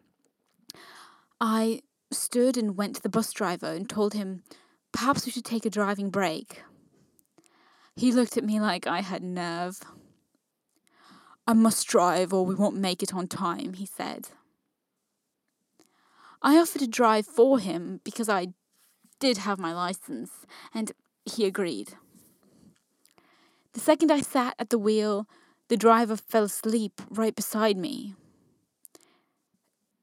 I 1.41 1.83
stood 2.11 2.57
and 2.57 2.77
went 2.77 2.97
to 2.97 3.03
the 3.03 3.09
bus 3.09 3.33
driver 3.33 3.73
and 3.73 3.89
told 3.89 4.15
him, 4.15 4.43
Perhaps 4.93 5.27
we 5.27 5.33
should 5.33 5.45
take 5.45 5.67
a 5.67 5.71
driving 5.71 6.11
break. 6.11 6.63
He 7.95 8.13
looked 8.13 8.37
at 8.37 8.45
me 8.45 8.61
like 8.61 8.87
I 8.87 9.01
had 9.01 9.23
nerve. 9.23 9.81
I 11.47 11.53
must 11.53 11.87
drive 11.87 12.33
or 12.33 12.47
we 12.47 12.55
won't 12.55 12.77
make 12.77 13.03
it 13.03 13.15
on 13.15 13.27
time, 13.27 13.75
he 13.75 13.87
said. 13.87 14.29
I 16.41 16.57
offered 16.57 16.81
to 16.81 16.87
drive 16.87 17.27
for 17.27 17.59
him 17.59 18.01
because 18.05 18.29
I 18.29 18.49
did 19.19 19.39
have 19.39 19.59
my 19.59 19.75
license, 19.75 20.31
and 20.73 20.93
he 21.25 21.45
agreed. 21.45 21.95
The 23.73 23.81
second 23.81 24.11
I 24.11 24.21
sat 24.21 24.55
at 24.59 24.71
the 24.71 24.79
wheel, 24.79 25.27
the 25.69 25.77
driver 25.77 26.17
fell 26.17 26.45
asleep 26.45 27.01
right 27.11 27.35
beside 27.35 27.77
me. 27.77 28.15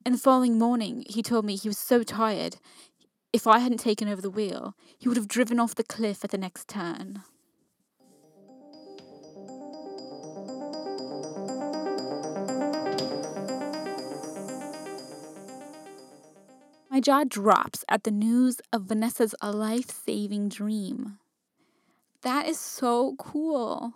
And 0.04 0.14
the 0.14 0.18
following 0.18 0.58
morning, 0.58 1.04
he 1.08 1.22
told 1.22 1.44
me 1.44 1.56
he 1.56 1.68
was 1.68 1.78
so 1.78 2.02
tired, 2.02 2.56
if 3.32 3.46
I 3.46 3.58
hadn't 3.58 3.78
taken 3.78 4.08
over 4.08 4.22
the 4.22 4.30
wheel, 4.30 4.74
he 4.98 5.08
would 5.08 5.16
have 5.16 5.28
driven 5.28 5.58
off 5.58 5.74
the 5.74 5.84
cliff 5.84 6.24
at 6.24 6.30
the 6.30 6.38
next 6.38 6.68
turn. 6.68 7.22
My 16.96 17.00
jaw 17.00 17.24
drops 17.24 17.84
at 17.90 18.04
the 18.04 18.10
news 18.10 18.62
of 18.72 18.84
Vanessa's 18.84 19.34
life 19.42 19.90
saving 19.90 20.48
dream. 20.48 21.18
That 22.22 22.48
is 22.48 22.58
so 22.58 23.16
cool. 23.18 23.92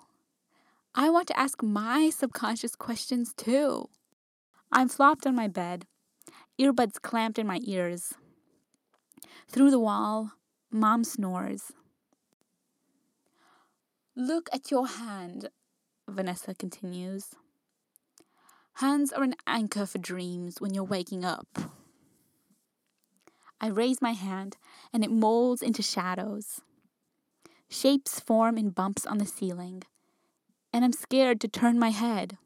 I 0.94 1.08
want 1.08 1.26
to 1.28 1.38
ask 1.38 1.62
my 1.62 2.10
subconscious 2.10 2.76
questions 2.76 3.32
too. 3.32 3.88
I'm 4.70 4.90
flopped 4.90 5.26
on 5.26 5.34
my 5.34 5.48
bed, 5.48 5.86
earbuds 6.60 7.00
clamped 7.00 7.38
in 7.38 7.46
my 7.46 7.60
ears. 7.64 8.12
Through 9.48 9.70
the 9.70 9.80
wall, 9.80 10.32
Mom 10.70 11.02
snores. 11.02 11.72
Look 14.14 14.50
at 14.52 14.70
your 14.70 14.86
hand, 14.86 15.48
Vanessa 16.06 16.54
continues. 16.54 17.28
Hands 18.74 19.10
are 19.14 19.22
an 19.22 19.36
anchor 19.46 19.86
for 19.86 19.96
dreams 19.96 20.60
when 20.60 20.74
you're 20.74 20.84
waking 20.84 21.24
up. 21.24 21.79
I 23.60 23.68
raise 23.68 24.00
my 24.00 24.12
hand 24.12 24.56
and 24.92 25.04
it 25.04 25.10
molds 25.10 25.62
into 25.62 25.82
shadows. 25.82 26.60
Shapes 27.68 28.18
form 28.18 28.56
in 28.58 28.70
bumps 28.70 29.06
on 29.06 29.18
the 29.18 29.26
ceiling, 29.26 29.82
and 30.72 30.84
I'm 30.84 30.92
scared 30.92 31.40
to 31.40 31.48
turn 31.48 31.78
my 31.78 31.90
head. 31.90 32.36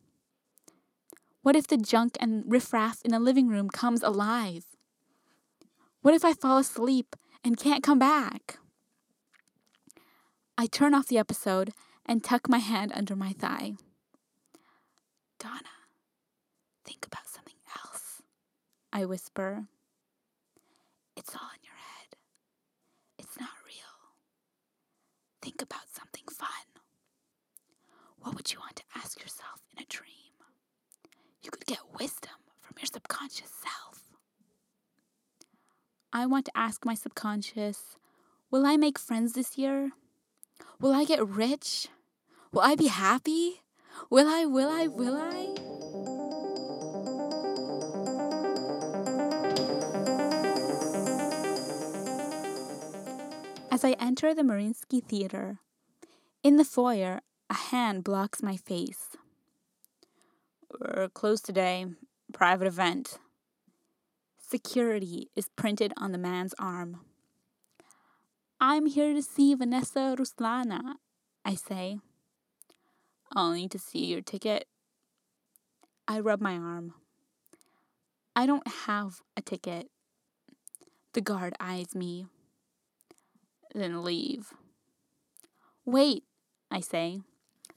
What 1.42 1.56
if 1.56 1.66
the 1.66 1.76
junk 1.76 2.16
and 2.20 2.44
riffraff 2.46 3.00
in 3.02 3.10
the 3.12 3.18
living 3.18 3.48
room 3.48 3.70
comes 3.70 4.02
alive? 4.02 4.64
What 6.02 6.14
if 6.14 6.24
I 6.24 6.34
fall 6.34 6.58
asleep 6.58 7.16
and 7.42 7.56
can't 7.56 7.82
come 7.82 7.98
back? 7.98 8.58
I 10.58 10.66
turn 10.66 10.94
off 10.94 11.06
the 11.06 11.18
episode 11.18 11.72
and 12.04 12.22
tuck 12.22 12.48
my 12.48 12.58
hand 12.58 12.92
under 12.94 13.16
my 13.16 13.32
thigh. 13.32 13.74
Donna, 15.38 15.76
think 16.84 17.06
about 17.06 17.26
something 17.26 17.54
else, 17.84 18.22
I 18.92 19.04
whisper. 19.04 19.66
It's 21.16 21.34
all 21.34 21.48
in 21.54 21.62
your 21.64 21.74
head. 21.76 22.16
It's 23.18 23.38
not 23.38 23.50
real. 23.64 24.14
Think 25.42 25.62
about 25.62 25.88
something 25.92 26.24
fun. 26.30 26.48
What 28.18 28.34
would 28.34 28.52
you 28.52 28.58
want 28.58 28.76
to 28.76 28.82
ask 28.96 29.20
yourself 29.20 29.60
in 29.76 29.82
a 29.82 29.86
dream? 29.86 30.10
You 31.42 31.50
could 31.50 31.66
get 31.66 31.78
wisdom 31.98 32.32
from 32.60 32.76
your 32.78 32.86
subconscious 32.86 33.50
self. 33.50 34.00
I 36.24 36.26
want 36.26 36.46
to 36.46 36.56
ask 36.56 36.86
my 36.86 36.94
subconscious 36.94 37.98
Will 38.50 38.64
I 38.64 38.78
make 38.78 38.98
friends 38.98 39.34
this 39.34 39.58
year? 39.58 39.90
Will 40.80 40.94
I 40.94 41.04
get 41.04 41.22
rich? 41.28 41.88
Will 42.50 42.62
I 42.62 42.76
be 42.76 42.86
happy? 42.86 43.60
Will 44.08 44.26
I, 44.26 44.46
will 44.46 44.70
I, 44.70 44.86
will 44.86 45.18
I? 45.18 45.52
As 53.70 53.84
I 53.84 53.90
enter 54.00 54.32
the 54.32 54.40
Mariinsky 54.40 55.04
Theater, 55.04 55.58
in 56.42 56.56
the 56.56 56.64
foyer, 56.64 57.20
a 57.50 57.54
hand 57.54 58.02
blocks 58.02 58.42
my 58.42 58.56
face. 58.56 59.08
We're 60.80 61.10
closed 61.10 61.44
today. 61.44 61.84
Private 62.32 62.66
event. 62.66 63.18
Security 64.54 65.30
is 65.34 65.48
printed 65.56 65.92
on 65.96 66.12
the 66.12 66.18
man's 66.18 66.54
arm. 66.60 67.00
I'm 68.60 68.86
here 68.86 69.12
to 69.12 69.20
see 69.20 69.52
Vanessa 69.52 70.14
Ruslana, 70.16 70.94
I 71.44 71.56
say. 71.56 71.98
Need 73.34 73.72
to 73.72 73.80
see 73.80 74.04
your 74.04 74.20
ticket. 74.20 74.68
I 76.06 76.20
rub 76.20 76.40
my 76.40 76.54
arm. 76.54 76.94
I 78.36 78.46
don't 78.46 78.68
have 78.86 79.22
a 79.36 79.42
ticket. 79.42 79.88
The 81.14 81.20
guard 81.20 81.54
eyes 81.58 81.96
me 81.96 82.26
then 83.74 84.04
leave. 84.04 84.52
Wait, 85.84 86.22
I 86.70 86.78
say. 86.78 87.22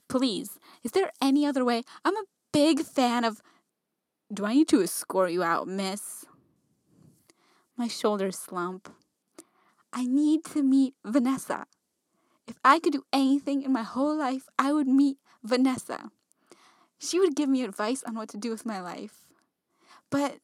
Please, 0.06 0.60
is 0.84 0.92
there 0.92 1.10
any 1.20 1.44
other 1.44 1.64
way? 1.64 1.82
I'm 2.04 2.16
a 2.16 2.30
big 2.52 2.82
fan 2.82 3.24
of. 3.24 3.42
Do 4.32 4.44
I 4.44 4.54
need 4.54 4.68
to 4.68 4.80
escort 4.80 5.32
you 5.32 5.42
out, 5.42 5.66
miss? 5.66 6.24
My 7.78 7.86
shoulders 7.86 8.36
slump. 8.36 8.92
I 9.92 10.04
need 10.04 10.44
to 10.46 10.64
meet 10.64 10.94
Vanessa. 11.04 11.66
If 12.48 12.58
I 12.64 12.80
could 12.80 12.92
do 12.92 13.04
anything 13.12 13.62
in 13.62 13.72
my 13.72 13.84
whole 13.84 14.18
life, 14.18 14.48
I 14.58 14.72
would 14.72 14.88
meet 14.88 15.18
Vanessa. 15.44 16.10
She 16.98 17.20
would 17.20 17.36
give 17.36 17.48
me 17.48 17.62
advice 17.62 18.02
on 18.02 18.16
what 18.16 18.30
to 18.30 18.36
do 18.36 18.50
with 18.50 18.66
my 18.66 18.80
life. 18.80 19.28
But 20.10 20.38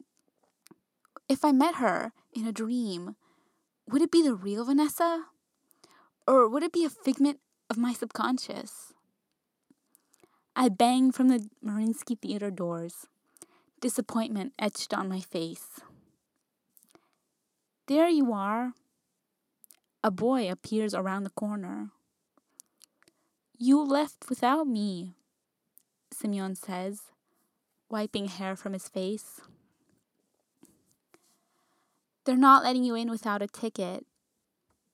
if 1.28 1.44
I 1.44 1.50
met 1.50 1.76
her 1.76 2.12
in 2.32 2.46
a 2.46 2.52
dream, 2.52 3.16
would 3.90 4.02
it 4.02 4.12
be 4.12 4.22
the 4.22 4.34
real 4.34 4.64
Vanessa? 4.64 5.24
Or 6.28 6.48
would 6.48 6.62
it 6.62 6.72
be 6.72 6.84
a 6.84 6.90
figment 6.90 7.40
of 7.68 7.76
my 7.76 7.94
subconscious? 7.94 8.92
I 10.54 10.68
bang 10.68 11.10
from 11.10 11.26
the 11.26 11.48
Mariinsky 11.66 12.16
Theater 12.16 12.52
doors, 12.52 13.08
disappointment 13.80 14.52
etched 14.56 14.94
on 14.94 15.08
my 15.08 15.18
face. 15.18 15.80
There 17.86 18.08
you 18.08 18.32
are. 18.32 18.72
A 20.02 20.10
boy 20.10 20.50
appears 20.50 20.94
around 20.94 21.24
the 21.24 21.30
corner. 21.30 21.90
You 23.58 23.82
left 23.82 24.28
without 24.28 24.66
me, 24.66 25.14
Simeon 26.12 26.54
says, 26.54 27.02
wiping 27.90 28.28
hair 28.28 28.56
from 28.56 28.72
his 28.72 28.88
face. 28.88 29.40
They're 32.24 32.36
not 32.36 32.64
letting 32.64 32.84
you 32.84 32.94
in 32.94 33.10
without 33.10 33.42
a 33.42 33.46
ticket, 33.46 34.06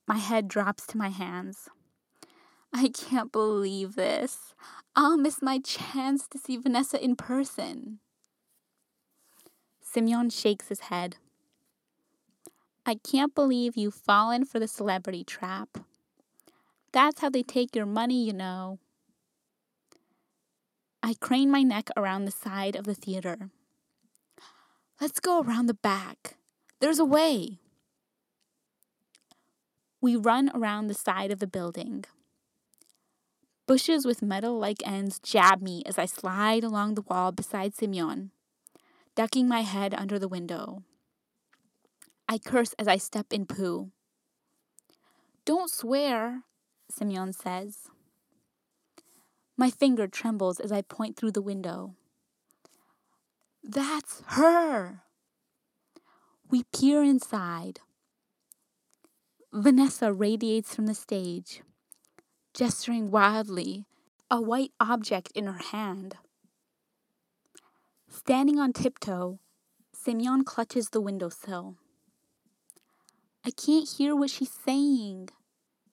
my 0.05 0.17
head 0.17 0.49
drops 0.49 0.85
to 0.87 0.97
my 0.97 1.07
hands. 1.07 1.69
I 2.73 2.89
can't 2.89 3.31
believe 3.31 3.95
this. 3.95 4.53
I'll 4.95 5.17
miss 5.17 5.41
my 5.41 5.59
chance 5.59 6.27
to 6.27 6.37
see 6.37 6.57
Vanessa 6.57 7.01
in 7.01 7.15
person. 7.15 7.99
Simeon 9.81 10.29
shakes 10.29 10.67
his 10.67 10.81
head. 10.81 11.15
I 12.85 12.95
can't 12.95 13.35
believe 13.35 13.77
you've 13.77 13.93
fallen 13.93 14.45
for 14.45 14.59
the 14.59 14.67
celebrity 14.67 15.23
trap. 15.23 15.77
That's 16.91 17.21
how 17.21 17.29
they 17.29 17.43
take 17.43 17.75
your 17.75 17.85
money, 17.85 18.25
you 18.25 18.33
know. 18.33 18.79
I 21.03 21.13
crane 21.19 21.51
my 21.51 21.63
neck 21.63 21.89
around 21.95 22.25
the 22.25 22.31
side 22.31 22.75
of 22.75 22.85
the 22.85 22.95
theater. 22.95 23.49
Let's 24.99 25.19
go 25.19 25.41
around 25.41 25.67
the 25.67 25.73
back. 25.73 26.37
There's 26.79 26.99
a 26.99 27.05
way. 27.05 27.59
We 29.99 30.15
run 30.15 30.51
around 30.53 30.87
the 30.87 30.93
side 30.95 31.31
of 31.31 31.39
the 31.39 31.47
building. 31.47 32.05
Bushes 33.67 34.05
with 34.05 34.21
metal 34.21 34.59
like 34.59 34.85
ends 34.85 35.19
jab 35.19 35.61
me 35.61 35.83
as 35.85 35.97
I 35.97 36.05
slide 36.05 36.63
along 36.63 36.95
the 36.95 37.03
wall 37.03 37.31
beside 37.31 37.75
Simeon, 37.75 38.31
ducking 39.15 39.47
my 39.47 39.61
head 39.61 39.93
under 39.93 40.17
the 40.17 40.27
window. 40.27 40.83
I 42.31 42.37
curse 42.37 42.71
as 42.79 42.87
I 42.87 42.95
step 42.95 43.33
in 43.33 43.45
poo. 43.45 43.91
Don't 45.43 45.69
swear, 45.69 46.43
Simeon 46.89 47.33
says. 47.33 47.89
My 49.57 49.69
finger 49.69 50.07
trembles 50.07 50.61
as 50.61 50.71
I 50.71 50.81
point 50.81 51.17
through 51.17 51.33
the 51.33 51.41
window. 51.41 51.93
That's 53.61 54.23
her! 54.27 55.01
We 56.49 56.63
peer 56.71 57.03
inside. 57.03 57.81
Vanessa 59.51 60.13
radiates 60.13 60.73
from 60.73 60.85
the 60.85 60.95
stage, 60.95 61.63
gesturing 62.53 63.11
wildly, 63.11 63.83
a 64.29 64.39
white 64.41 64.71
object 64.79 65.33
in 65.35 65.47
her 65.47 65.61
hand. 65.73 66.15
Standing 68.07 68.57
on 68.57 68.71
tiptoe, 68.71 69.39
Simeon 69.91 70.45
clutches 70.45 70.91
the 70.91 71.01
windowsill. 71.01 71.75
I 73.43 73.49
can't 73.49 73.89
hear 73.89 74.15
what 74.15 74.29
she's 74.29 74.51
saying, 74.51 75.29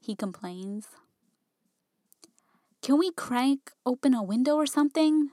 he 0.00 0.14
complains. 0.14 0.88
Can 2.82 2.98
we 2.98 3.10
crank 3.10 3.72
open 3.86 4.12
a 4.12 4.22
window 4.22 4.56
or 4.56 4.66
something? 4.66 5.30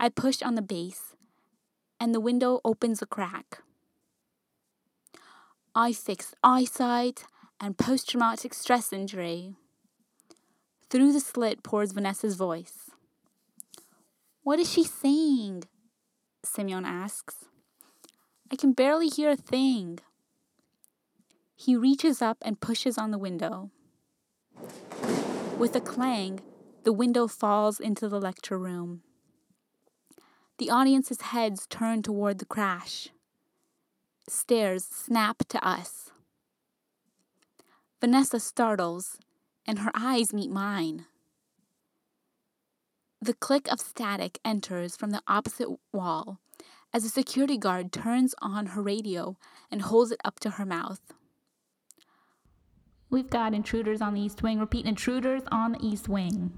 I 0.00 0.08
push 0.08 0.42
on 0.42 0.54
the 0.54 0.62
base, 0.62 1.14
and 2.00 2.14
the 2.14 2.20
window 2.20 2.60
opens 2.64 3.02
a 3.02 3.06
crack. 3.06 3.62
I 5.74 5.92
fixed 5.92 6.34
eyesight 6.42 7.24
and 7.60 7.76
post 7.76 8.08
traumatic 8.08 8.54
stress 8.54 8.92
injury. 8.92 9.54
Through 10.88 11.12
the 11.12 11.20
slit 11.20 11.62
pours 11.62 11.92
Vanessa's 11.92 12.36
voice. 12.36 12.90
What 14.42 14.58
is 14.58 14.70
she 14.70 14.84
saying? 14.84 15.64
Simeon 16.44 16.84
asks. 16.84 17.44
I 18.50 18.56
can 18.56 18.72
barely 18.72 19.08
hear 19.08 19.30
a 19.30 19.36
thing. 19.36 19.98
He 21.64 21.76
reaches 21.76 22.20
up 22.20 22.36
and 22.42 22.60
pushes 22.60 22.98
on 22.98 23.10
the 23.10 23.16
window. 23.16 23.70
With 25.56 25.74
a 25.74 25.80
clang, 25.80 26.40
the 26.82 26.92
window 26.92 27.26
falls 27.26 27.80
into 27.80 28.06
the 28.06 28.20
lecture 28.20 28.58
room. 28.58 29.00
The 30.58 30.68
audience's 30.68 31.22
heads 31.22 31.66
turn 31.66 32.02
toward 32.02 32.38
the 32.38 32.44
crash. 32.44 33.08
Stares 34.28 34.84
snap 34.84 35.38
to 35.48 35.66
us. 35.66 36.10
Vanessa 37.98 38.40
startles, 38.40 39.16
and 39.66 39.78
her 39.78 39.90
eyes 39.94 40.34
meet 40.34 40.50
mine. 40.50 41.06
The 43.22 43.32
click 43.32 43.72
of 43.72 43.80
static 43.80 44.38
enters 44.44 44.96
from 44.96 45.12
the 45.12 45.22
opposite 45.26 45.70
wall 45.94 46.40
as 46.92 47.06
a 47.06 47.08
security 47.08 47.56
guard 47.56 47.90
turns 47.90 48.34
on 48.42 48.66
her 48.66 48.82
radio 48.82 49.38
and 49.70 49.80
holds 49.80 50.12
it 50.12 50.20
up 50.26 50.38
to 50.40 50.50
her 50.50 50.66
mouth. 50.66 51.00
We've 53.14 53.30
got 53.30 53.54
intruders 53.54 54.00
on 54.00 54.14
the 54.14 54.22
east 54.22 54.42
wing. 54.42 54.58
Repeat, 54.58 54.86
intruders 54.86 55.44
on 55.52 55.70
the 55.70 55.86
east 55.86 56.08
wing. 56.08 56.52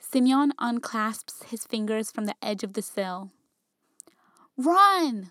Simeon 0.00 0.52
unclasps 0.58 1.44
his 1.44 1.64
fingers 1.64 2.10
from 2.10 2.24
the 2.24 2.34
edge 2.42 2.64
of 2.64 2.72
the 2.72 2.82
sill. 2.82 3.30
Run! 4.56 5.30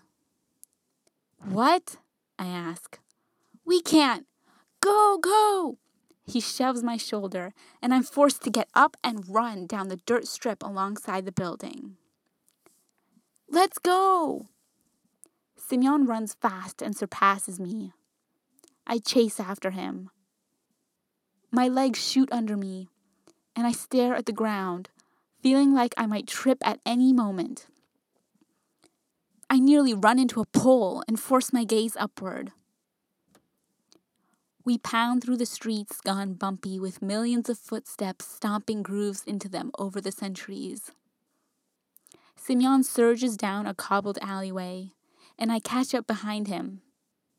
What? 1.46 1.96
I 2.38 2.46
ask. 2.46 2.98
We 3.66 3.82
can't. 3.82 4.24
Go, 4.80 5.18
go! 5.18 5.76
He 6.24 6.40
shoves 6.40 6.82
my 6.82 6.96
shoulder, 6.96 7.52
and 7.82 7.92
I'm 7.92 8.02
forced 8.02 8.42
to 8.44 8.50
get 8.50 8.70
up 8.74 8.96
and 9.04 9.28
run 9.28 9.66
down 9.66 9.88
the 9.88 10.00
dirt 10.06 10.26
strip 10.26 10.62
alongside 10.62 11.26
the 11.26 11.32
building. 11.32 11.98
Let's 13.50 13.78
go! 13.78 14.46
Simeon 15.54 16.06
runs 16.06 16.32
fast 16.32 16.80
and 16.80 16.96
surpasses 16.96 17.60
me. 17.60 17.92
I 18.86 18.98
chase 18.98 19.40
after 19.40 19.70
him. 19.70 20.10
My 21.50 21.68
legs 21.68 22.04
shoot 22.04 22.30
under 22.32 22.56
me, 22.56 22.88
and 23.54 23.66
I 23.66 23.72
stare 23.72 24.14
at 24.14 24.26
the 24.26 24.32
ground, 24.32 24.90
feeling 25.42 25.72
like 25.72 25.94
I 25.96 26.06
might 26.06 26.26
trip 26.26 26.58
at 26.62 26.80
any 26.84 27.12
moment. 27.12 27.66
I 29.48 29.58
nearly 29.58 29.94
run 29.94 30.18
into 30.18 30.40
a 30.40 30.46
pole 30.46 31.04
and 31.06 31.20
force 31.20 31.52
my 31.52 31.64
gaze 31.64 31.96
upward. 31.96 32.52
We 34.64 34.78
pound 34.78 35.22
through 35.22 35.36
the 35.36 35.46
streets 35.46 36.00
gone 36.00 36.34
bumpy 36.34 36.80
with 36.80 37.02
millions 37.02 37.50
of 37.50 37.58
footsteps 37.58 38.26
stomping 38.26 38.82
grooves 38.82 39.22
into 39.24 39.48
them 39.48 39.70
over 39.78 40.00
the 40.00 40.10
centuries. 40.10 40.90
Simeon 42.34 42.82
surges 42.82 43.36
down 43.36 43.66
a 43.66 43.74
cobbled 43.74 44.18
alleyway, 44.22 44.92
and 45.38 45.52
I 45.52 45.60
catch 45.60 45.94
up 45.94 46.06
behind 46.06 46.48
him, 46.48 46.80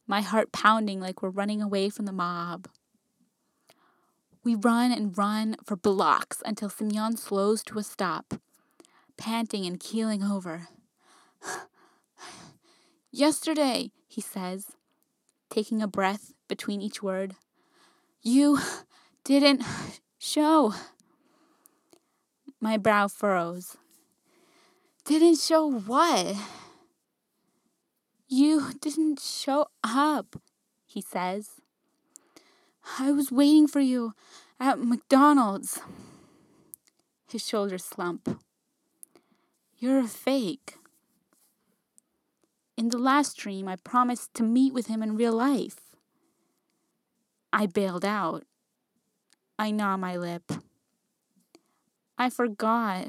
my 0.07 0.21
heart 0.21 0.51
pounding 0.51 0.99
like 0.99 1.21
we're 1.21 1.29
running 1.29 1.61
away 1.61 1.89
from 1.89 2.05
the 2.05 2.11
mob. 2.11 2.67
We 4.43 4.53
run 4.53 4.91
and 4.91 5.17
run 5.17 5.55
for 5.63 5.75
blocks 5.75 6.43
until 6.45 6.69
Simeon 6.69 7.17
slows 7.17 7.63
to 7.63 7.79
a 7.79 7.83
stop, 7.83 8.35
panting 9.17 9.65
and 9.65 9.79
keeling 9.79 10.21
over. 10.23 10.67
Yesterday, 13.11 13.91
he 14.07 14.21
says, 14.21 14.67
taking 15.49 15.81
a 15.81 15.87
breath 15.87 16.33
between 16.47 16.81
each 16.81 17.01
word, 17.01 17.35
you 18.21 18.59
didn't 19.23 19.63
show. 20.19 20.73
My 22.59 22.77
brow 22.77 23.07
furrows. 23.07 23.77
Didn't 25.05 25.39
show 25.39 25.71
what? 25.71 26.35
You 28.27 28.71
didn't 28.81 29.19
show 29.19 29.67
up, 29.83 30.35
he 30.85 31.01
says. 31.01 31.61
I 32.99 33.11
was 33.11 33.31
waiting 33.31 33.67
for 33.67 33.79
you 33.79 34.13
at 34.59 34.79
McDonald's. 34.79 35.79
His 37.29 37.45
shoulders 37.45 37.83
slump. 37.83 38.41
You're 39.77 39.99
a 39.99 40.07
fake. 40.07 40.75
In 42.77 42.89
the 42.89 42.97
last 42.97 43.37
dream, 43.37 43.67
I 43.67 43.75
promised 43.75 44.33
to 44.35 44.43
meet 44.43 44.73
with 44.73 44.87
him 44.87 45.03
in 45.03 45.15
real 45.15 45.33
life. 45.33 45.95
I 47.53 47.67
bailed 47.67 48.03
out. 48.03 48.43
I 49.57 49.71
gnaw 49.71 49.97
my 49.97 50.17
lip. 50.17 50.51
I 52.17 52.29
forgot. 52.29 53.07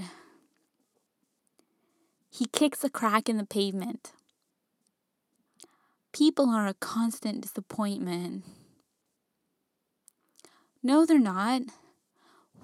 He 2.30 2.44
kicks 2.46 2.84
a 2.84 2.90
crack 2.90 3.28
in 3.28 3.38
the 3.38 3.46
pavement. 3.46 4.12
People 6.16 6.48
are 6.48 6.66
a 6.66 6.72
constant 6.72 7.42
disappointment. 7.42 8.42
No, 10.82 11.04
they're 11.04 11.18
not. 11.18 11.60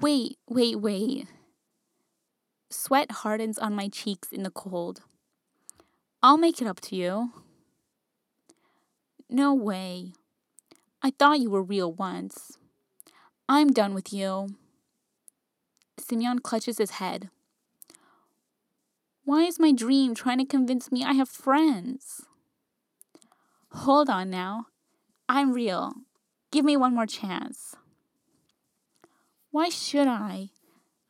Wait, 0.00 0.38
wait, 0.48 0.80
wait. 0.80 1.26
Sweat 2.70 3.10
hardens 3.12 3.58
on 3.58 3.74
my 3.74 3.88
cheeks 3.88 4.32
in 4.32 4.42
the 4.42 4.50
cold. 4.50 5.02
I'll 6.22 6.38
make 6.38 6.62
it 6.62 6.66
up 6.66 6.80
to 6.80 6.96
you. 6.96 7.30
No 9.28 9.52
way. 9.52 10.14
I 11.02 11.10
thought 11.10 11.40
you 11.40 11.50
were 11.50 11.62
real 11.62 11.92
once. 11.92 12.56
I'm 13.50 13.68
done 13.70 13.92
with 13.92 14.14
you. 14.14 14.56
Simeon 15.98 16.38
clutches 16.38 16.78
his 16.78 16.92
head. 16.92 17.28
Why 19.24 19.42
is 19.42 19.60
my 19.60 19.72
dream 19.72 20.14
trying 20.14 20.38
to 20.38 20.46
convince 20.46 20.90
me 20.90 21.04
I 21.04 21.12
have 21.12 21.28
friends? 21.28 22.22
Hold 23.72 24.10
on 24.10 24.28
now. 24.30 24.66
I'm 25.28 25.52
real. 25.52 25.94
Give 26.50 26.64
me 26.64 26.76
one 26.76 26.94
more 26.94 27.06
chance. 27.06 27.74
Why 29.50 29.70
should 29.70 30.06
I? 30.06 30.50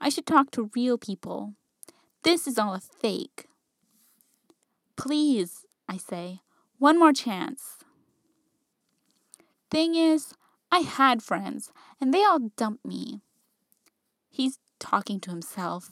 I 0.00 0.08
should 0.08 0.26
talk 0.26 0.50
to 0.52 0.70
real 0.74 0.96
people. 0.96 1.54
This 2.22 2.46
is 2.46 2.58
all 2.58 2.74
a 2.74 2.80
fake. 2.80 3.46
Please, 4.96 5.66
I 5.88 5.96
say, 5.96 6.40
one 6.78 6.98
more 6.98 7.12
chance. 7.12 7.78
Thing 9.70 9.96
is, 9.96 10.34
I 10.70 10.80
had 10.80 11.22
friends, 11.22 11.72
and 12.00 12.14
they 12.14 12.24
all 12.24 12.50
dumped 12.56 12.84
me. 12.86 13.22
He's 14.30 14.58
talking 14.78 15.18
to 15.20 15.30
himself. 15.30 15.90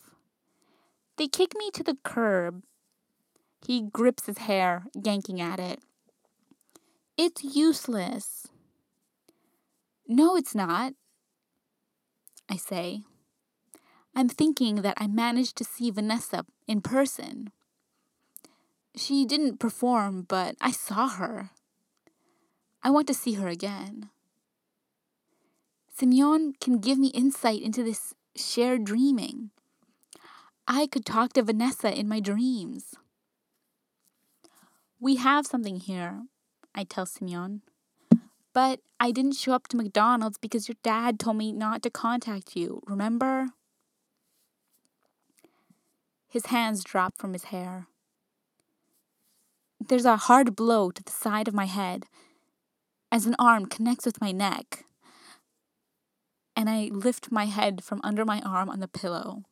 They 1.16 1.26
kick 1.26 1.54
me 1.56 1.70
to 1.72 1.82
the 1.82 1.98
curb. 2.04 2.62
He 3.66 3.82
grips 3.82 4.26
his 4.26 4.38
hair, 4.38 4.84
yanking 4.94 5.40
at 5.40 5.58
it. 5.58 5.80
It's 7.22 7.44
useless. 7.44 8.46
No, 10.08 10.36
it's 10.36 10.54
not. 10.54 10.94
I 12.48 12.56
say. 12.56 13.02
I'm 14.16 14.30
thinking 14.30 14.76
that 14.76 14.94
I 14.96 15.06
managed 15.06 15.56
to 15.56 15.64
see 15.64 15.90
Vanessa 15.90 16.46
in 16.66 16.80
person. 16.80 17.52
She 18.96 19.26
didn't 19.26 19.60
perform, 19.60 20.22
but 20.22 20.56
I 20.62 20.70
saw 20.70 21.10
her. 21.10 21.50
I 22.82 22.88
want 22.88 23.06
to 23.08 23.12
see 23.12 23.34
her 23.34 23.48
again. 23.48 24.08
Simeon 25.94 26.54
can 26.58 26.78
give 26.78 26.96
me 26.96 27.08
insight 27.08 27.60
into 27.60 27.82
this 27.82 28.14
shared 28.34 28.84
dreaming. 28.84 29.50
I 30.66 30.86
could 30.86 31.04
talk 31.04 31.34
to 31.34 31.42
Vanessa 31.42 31.92
in 31.92 32.08
my 32.08 32.20
dreams. 32.20 32.94
We 34.98 35.16
have 35.16 35.46
something 35.46 35.76
here, 35.76 36.22
I 36.74 36.84
tell 36.84 37.06
Simeon. 37.06 37.62
But 38.52 38.80
I 38.98 39.12
didn't 39.12 39.36
show 39.36 39.52
up 39.52 39.68
to 39.68 39.76
McDonald's 39.76 40.38
because 40.38 40.68
your 40.68 40.76
dad 40.82 41.18
told 41.18 41.36
me 41.36 41.52
not 41.52 41.82
to 41.82 41.90
contact 41.90 42.56
you, 42.56 42.82
remember? 42.86 43.48
His 46.28 46.46
hands 46.46 46.84
drop 46.84 47.16
from 47.16 47.32
his 47.32 47.44
hair. 47.44 47.86
There's 49.80 50.04
a 50.04 50.16
hard 50.16 50.54
blow 50.54 50.90
to 50.90 51.02
the 51.02 51.10
side 51.10 51.48
of 51.48 51.54
my 51.54 51.64
head 51.64 52.06
as 53.10 53.26
an 53.26 53.34
arm 53.38 53.66
connects 53.66 54.06
with 54.06 54.20
my 54.20 54.30
neck, 54.30 54.84
and 56.54 56.70
I 56.70 56.90
lift 56.92 57.32
my 57.32 57.46
head 57.46 57.82
from 57.82 58.00
under 58.04 58.24
my 58.24 58.40
arm 58.40 58.68
on 58.68 58.80
the 58.80 58.88
pillow. 58.88 59.44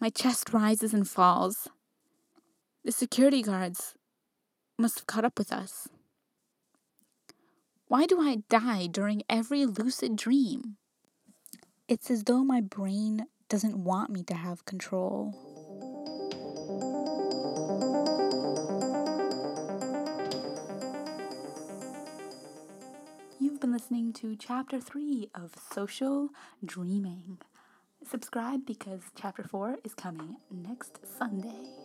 My 0.00 0.10
chest 0.10 0.52
rises 0.52 0.92
and 0.92 1.08
falls. 1.08 1.68
The 2.84 2.92
security 2.92 3.42
guards 3.42 3.94
must 4.78 4.98
have 4.98 5.06
caught 5.06 5.24
up 5.24 5.38
with 5.38 5.52
us. 5.52 5.88
Why 7.86 8.06
do 8.06 8.20
I 8.20 8.42
die 8.48 8.86
during 8.86 9.22
every 9.28 9.66
lucid 9.66 10.16
dream? 10.16 10.76
It's 11.86 12.10
as 12.10 12.24
though 12.24 12.42
my 12.42 12.60
brain 12.60 13.26
doesn't 13.48 13.76
want 13.76 14.10
me 14.10 14.22
to 14.24 14.34
have 14.34 14.64
control. 14.64 15.32
You've 23.38 23.60
been 23.60 23.72
listening 23.72 24.12
to 24.14 24.34
Chapter 24.34 24.80
3 24.80 25.28
of 25.34 25.52
Social 25.72 26.30
Dreaming. 26.64 27.38
Subscribe 28.10 28.66
because 28.66 29.02
Chapter 29.14 29.44
4 29.44 29.76
is 29.84 29.94
coming 29.94 30.36
next 30.50 30.98
Sunday. 31.18 31.83